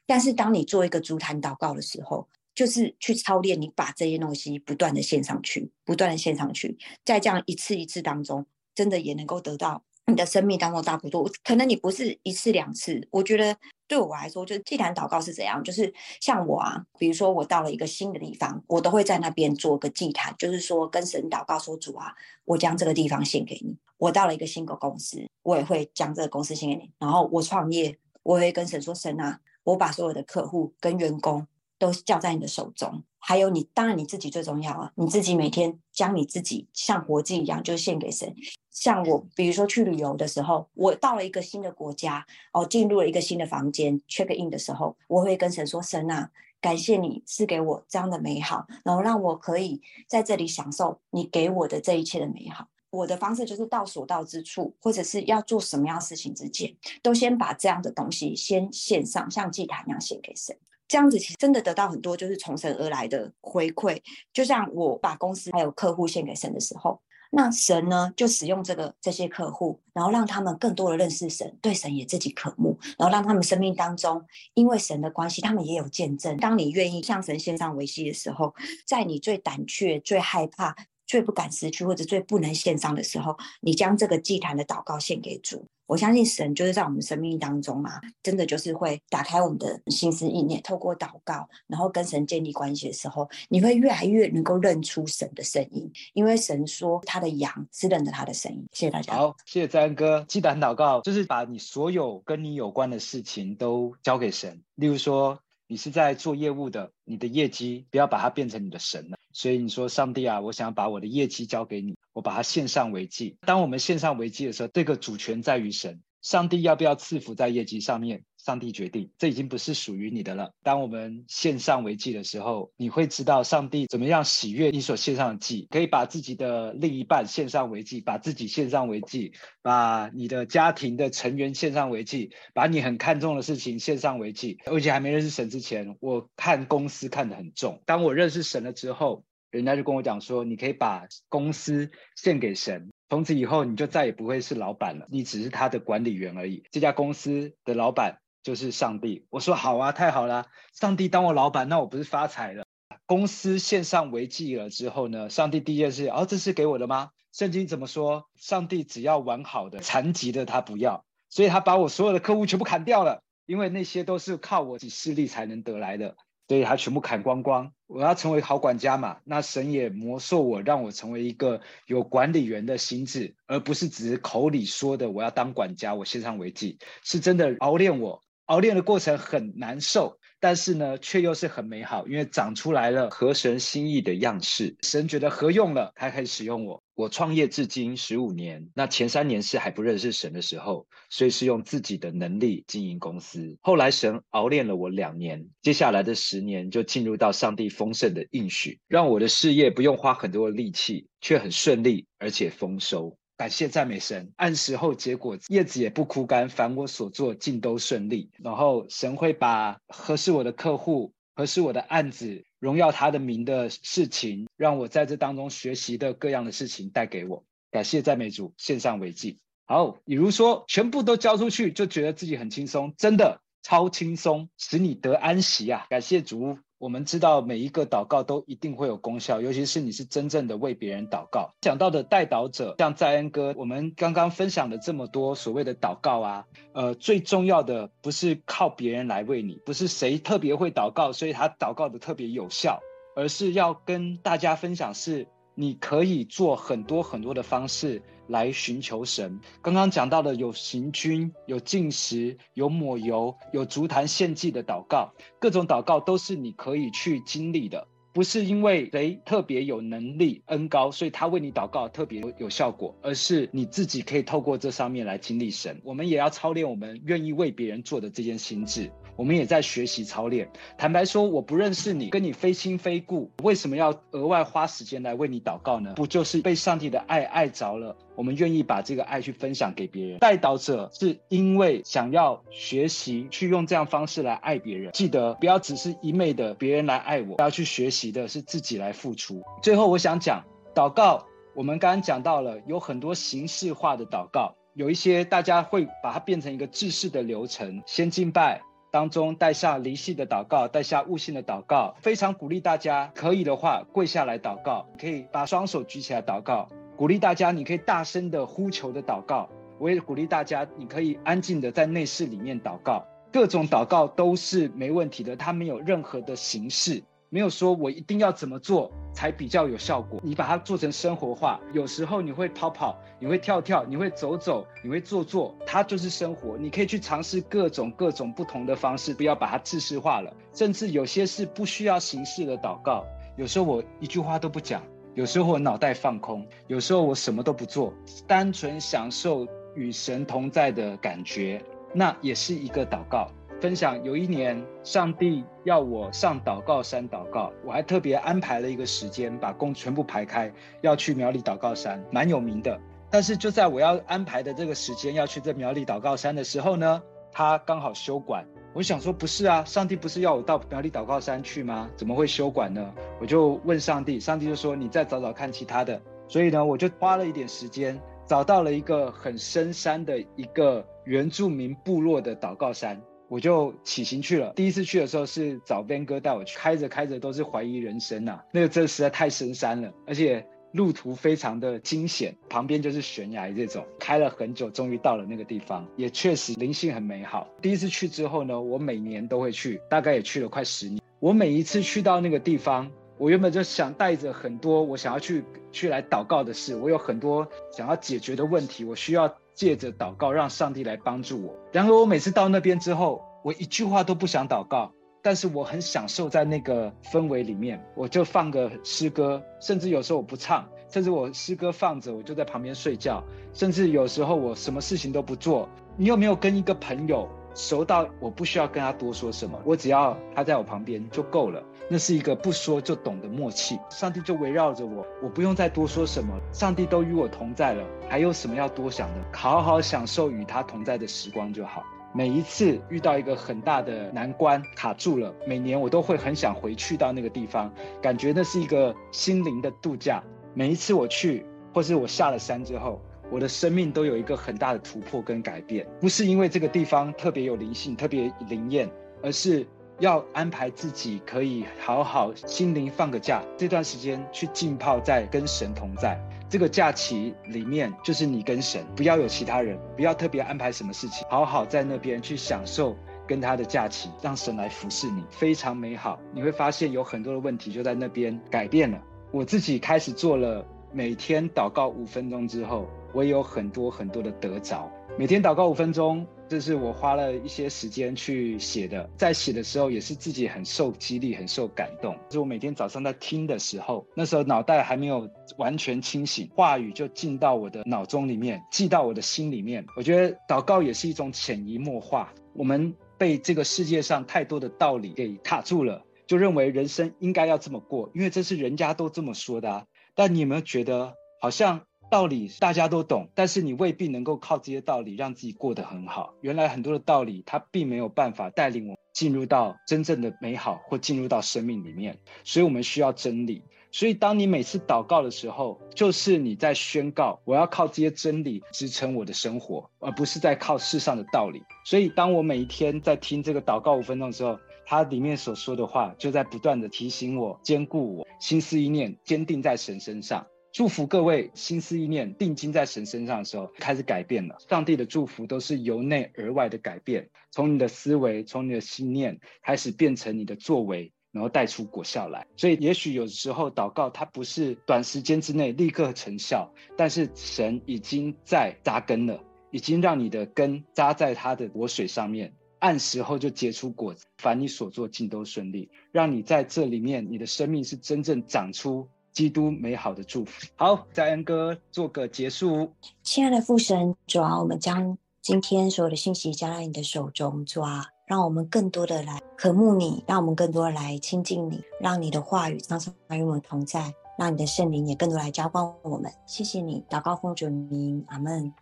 [0.07, 9.85] 但是当你做一个足坛祷告的时候，就是去操练你把这些东西不断的献上去，不断的献上去，在这样一次一次当中，真的也能够得到。
[10.07, 13.07] 你的生命当中大不多，可能你不是一次两次。
[13.13, 13.57] 我觉得
[13.91, 15.61] 对我来说，就是祭坛祷告是怎样？
[15.65, 22.15] 就是像我啊，比如说我到了一个新的地方，我都会在那边做个祭坛，就是说跟神祷告说：“主啊，
[22.45, 26.89] 我将这个地方献给你。”我到了一个新的公司，我也会将这个公司献给你。
[27.01, 31.45] 然后我创业，我也会跟神说：“神啊，我把所有的客户跟员工
[31.81, 34.91] 都交在你的手中。”还有你，当然你自己最重要啊！
[34.95, 38.35] 你自己每天将你自己像活祭一样，就献给神。
[38.71, 46.31] 像我，比如说去旅游的时候，我到了一个新的国家，哦，进入了一个新的房间，check in 的时候，我会跟神说：“神啊，
[46.63, 60.57] 感谢你赐给我这样的美好，然后让我可以在这里享受你给我的这一切的美好。”我的方式就是到所到之处，或者是要做什么样事情之前，都先把这样的东西先献上，像祭坛一样献给神。
[60.91, 63.97] 这样子其实真的得到很多，就是从神而来的回馈。
[64.33, 74.21] 就像我把公司还有客户献给神的时候，那神呢就使用这个这些客户，然后让他们更多的认识神，对神也自己渴慕，然后让他们生命当中
[74.55, 76.37] 因为神的关系，他们也有见证。
[76.39, 78.53] 当你愿意向神献上维系的时候，
[78.85, 80.75] 在你最胆怯、最害怕、
[81.07, 85.65] 最不敢失去或者最不能献上的时候，你将这个祭坛的祷告献给主。
[85.91, 98.65] 我相信神就是在我们生命当中嘛，真的就是会打开我们的心思意念，透过祷告，然后跟神建立关系的时候，你会越来越能够认出神的声音，因为神说他的羊是认得他的声音。
[98.71, 99.17] 谢谢大家。
[99.17, 100.25] 好，谢谢在恩哥。
[100.29, 109.19] 祭坛祷告就是把你所有跟你有关的事情都交给神，例如说你是在做业务的，你的业绩不要把它变成你的神了。
[109.33, 113.37] 所以你说，上帝啊，我想把我的业绩交给你，把它献上为祭。
[113.43, 116.01] 当我们献上为祭的时候，这个主权在于神。
[116.23, 118.25] 上帝要不要赐福在业绩上面？
[118.37, 120.51] 上帝决定，这已经不是属于你的了。
[120.63, 125.67] 当我们献上为祭的时候，你会知道上帝怎么样喜悦你所献上的祭。
[125.71, 134.59] 可以把自己的另一半献上为祭，把自己献上为祭，把你的家庭的成员献上为祭，把你很看重的事情献上为祭。
[134.67, 137.83] 而且还没认识神之前，我看公司看得很重。
[137.87, 142.91] 当我认识神了之后，人家就跟我讲说，你可以把公司献给神。
[143.09, 146.65] 从此以后，你就再也不会是老板了，你只是他的管理员而已。
[146.71, 148.21] 这家公司的老板。
[148.43, 152.65] 就是上帝，我说好啊，太好了，上帝当我老板，那我不是发财了？
[153.05, 157.11] 公司献上为祭了之后呢，上帝第一件事，哦，这是给我的吗？
[157.33, 158.31] 圣经怎么说？
[158.37, 166.17] 上帝只要完好的，残疾的他不要，所以他把我所有的客户全部砍掉了，因为那些都是靠我自己势力才能得来的，
[166.51, 167.71] 所以他全部砍光光。
[167.87, 178.21] 我要成为好管家嘛，那神也魔兽我，让我成为一个有管理员的心智，而不是只是口里说的我要当管家，我献上为祭，是真的熬炼我。
[178.47, 184.77] 熬炼的过程很难受，但是呢，却又是很美好，因为长出来了合神心意的样式。
[184.83, 186.83] 神觉得合用了，他开始使用我。
[187.01, 193.57] 我创业至今十五年，那前三年是还不认识神的时候，所以是用自己的能力经营公司。
[193.63, 203.17] 后来神熬炼了我两年，接下来的十年就进入到上帝丰盛的应许，让我的事业不用花很多的力气，却很顺利而且丰收。
[203.39, 208.31] 感谢赞美神，按时候结果，叶子也不枯干，凡我所做尽都顺利。
[208.45, 217.45] 然后神会把合适我的客户、合适我的案子、荣耀他的名的事情，让我在这当中学习的各样的事情带给我。
[217.73, 219.39] 感谢赞美主，献上为祭。
[219.65, 225.87] 好，比如说全部都交出去，就觉得自己很轻松，真的超轻松，使你得安息啊！
[225.89, 226.59] 感谢主。
[226.81, 231.53] 我们知道每一个祷告都一定会有功效，尤其是你是真正的为别人祷告。
[231.61, 242.81] 讲到的代祷者，像在恩哥，我们刚刚分享了这么多所谓的祷告啊，呃，最重要的不是靠别人来为你，不是谁特别会祷告，所以他祷告的特别有效，
[243.15, 245.27] 而是要跟大家分享是，
[245.61, 248.03] 你可以做很多很多的方式。
[248.31, 249.41] 来寻求神。
[249.61, 265.81] 刚刚讲到的有行军、有进食、有抹油、有足坛献祭的祷告，各种祷告都是你可以去经历的，不是因为谁特别有能力、恩高，所以他为你祷告特别有效果，而是你自己可以透过这上面来经历神。
[265.85, 268.91] 我们也要操练我们愿意为别人做的这件心智。
[269.17, 270.49] 我们也在学习操练。
[270.79, 275.93] 坦白说，我不认识你，跟你非亲非故，为什么要额外花时间来为你祷告呢？
[275.95, 277.95] 不就是被上帝的爱爱着了？
[278.21, 280.19] 我们愿意把这个爱去分享给别人。
[280.19, 284.93] 带导者是因为想要学习去用这样方式来爱别人。
[284.93, 289.41] 记得不要只是一昧的别人来爱我，要去学习的是自己来付出。
[289.63, 290.45] 最后，我想讲
[290.75, 298.61] 祷告，我们刚刚讲到了有很多形式化的祷告，有一些大家会把它变成一个制式的流程，先敬拜。
[298.93, 306.69] 当中带下离系的祷告，带下悟性的祷告，非常鼓励大家，可以的话跪下来祷告，可以把双手举起来祷告。
[307.01, 309.49] 鼓励大家，你可以大声的呼求的祷告。
[309.79, 313.03] 我也鼓励大家，你可以安静的在内室里面祷告。
[313.33, 317.03] 各种祷告都是没问题的，它没有任何的形式。
[317.31, 321.59] 没有说我一定要怎么做才比较有效果，你把它做成生活化。
[321.73, 326.59] 有时候你会跑跑，你会跳跳，你会走走，你会坐坐，它就是生活。
[326.59, 330.31] 你可以去尝试各种各种不同的方式，不要把它制式化了。
[330.53, 333.07] 甚至有些是不需要形式的祷告。
[333.39, 334.83] 有时候我一句话都不讲，
[335.15, 337.93] 有时候我脑袋放空，有时候我什么都不做，
[338.27, 343.29] 单纯享受与神同在的感觉，那也是一个祷告。
[343.61, 350.51] 分享有一年，上帝要我上祷告山祷告，我还特别安排了一个时间，把工全部排开，
[350.81, 352.81] 要去苗栗祷告山，蛮有名的。
[353.11, 357.03] 但是就在我要安排的这个时间要去这苗栗祷告山的时候呢，
[357.33, 358.47] 他刚好休馆。
[358.73, 361.91] 我想说，不是啊，上帝不是要我到苗栗祷告山去吗？
[361.97, 362.95] 怎么会休馆呢？
[363.21, 366.01] 我就问上帝，上帝就说你再找找看其他的。
[366.29, 373.01] 所以呢，我就花了一点时间，找到了一个很深山的一个原住民部落的祷告山。
[373.29, 374.53] 我就起行去了。
[374.57, 378.45] 第一次去的时候是找 Ben 哥带我去，开着开着都是怀疑人生呐、啊。
[378.53, 383.85] 那个真的实在太深山了，而且路途非常的惊险，旁边就是悬崖这种。
[383.99, 387.49] 开了很久，终于到了那个地方，也确实灵性很美好。
[387.61, 391.01] 第一次去之后呢，我每年都会去，大概也去了快十年。
[391.19, 399.33] 我每一次去到那个地方，我原本就想带着很多我想要去去来祷告的事，我有很多想要解决的问题，我需要。
[399.53, 401.55] 借着祷告，让上帝来帮助我。
[401.71, 404.91] 然而，我每次到那边之后，我一句话都不想祷告，
[405.23, 407.85] 但是我很享受在那个氛围里面。
[407.95, 413.23] 我就放个诗歌，甚至有时候我不唱，甚至我诗歌放着，我就在旁边睡觉。
[413.53, 421.63] 甚至有时候我什么事情都不做，你有没有跟一个朋友熟到我不需要跟他多说什么，我只要他在我旁边就够了？
[421.93, 429.17] 那是一个不说就懂的默契，上帝就围绕着我，我不用再多说什么，上帝都与我同在了，还有什么要多想的？
[429.37, 431.83] 好好享受与他同在的时光就好。
[432.13, 440.23] 每一次遇到一个很大的难关卡住了，每年我都会很想回去到那个地方，感觉那是一个心灵的度假。
[440.55, 443.01] 每一次我去，或是我下了山之后，
[443.31, 448.91] 我的生命都有一个很大的突破跟改变，不是因为这个地方特别有灵性、特别灵验，
[449.23, 449.67] 而是。
[450.01, 456.19] 要安排自己可以好好心灵放个假，这段时间去浸泡在跟神同在
[456.51, 466.19] 这个假期里面，就是你跟神，不要有其他人，不要特别安排什么事情，好好在那边去享受跟他的假期，让神来服侍你，非常美好。
[466.35, 469.01] 你会发现有很多的问题就在那边改变了。
[469.31, 474.91] 我自己开始做了每天祷告五分钟之后，我也有很多很多的得着。
[475.21, 476.27] 每天祷告五分钟。
[476.49, 482.17] 这是我花了一些时间去写的，在写的时候也是自己很受激励、很受感动。
[482.31, 489.85] 就我每天早上在听的时候，那时候脑袋还没有完全清醒，话语就进到我的脑中里面，记到我的心里面。
[489.95, 492.33] 我觉得祷告也是一种潜移默化。
[492.55, 499.85] 我们被这个世界上太多的道理给卡住了，就认为人生应该要这么过，因为这是人家都这么说的啊。
[500.15, 501.13] 但你有没有觉得
[501.43, 501.83] 好像？
[502.11, 506.35] 道理大家都懂，但是你未必能够靠这些道理让自己过得很好。
[506.41, 512.19] 原来很多的道理，它并没有办法带领我进入到真正的美好，或进入到生命里面。
[512.43, 513.63] 所以，我们需要真理。
[513.93, 521.63] 所以，当你每次祷告的时候，就是你在宣告：我要靠这些真理支撑我的生活，而不是在靠世上的道理。
[521.85, 530.45] 所以，当我每一天在听这个祷告五分钟的时候，它里面所说的话，就在不断地提醒我、坚固我，心思意念坚定在神身上。
[530.73, 534.57] 祝福各位心思意念定睛在神身上的时候，开始改变了。
[534.69, 542.47] 上帝的祝福都是由内而外的改变，从你的思维，从你的心念开始变成你的作为，然后带出果效来。
[542.57, 549.43] 所以，也许有时候祷告它不是短时间之内立刻成效，但是神已经在扎根了，
[549.73, 554.25] 已经让你的根扎在他的活水上面，按时候就结出果子。
[554.39, 559.09] 凡你所做尽都顺利，让你在这里面，你的生命是真正长出。
[559.33, 560.67] 基督美好的祝福。
[560.77, 562.93] 好，在恩哥做个结束。
[563.23, 576.31] 亲爱的父神，主啊，我们将今天所有的信息交在你的手中，主啊，让我们更多的来渴慕你，让我们更多的来亲近你，让你的话语常常与我们同在，让你的圣灵也更多来浇灌我们。
[576.47, 578.73] 谢谢你，祷告奉主名，阿门。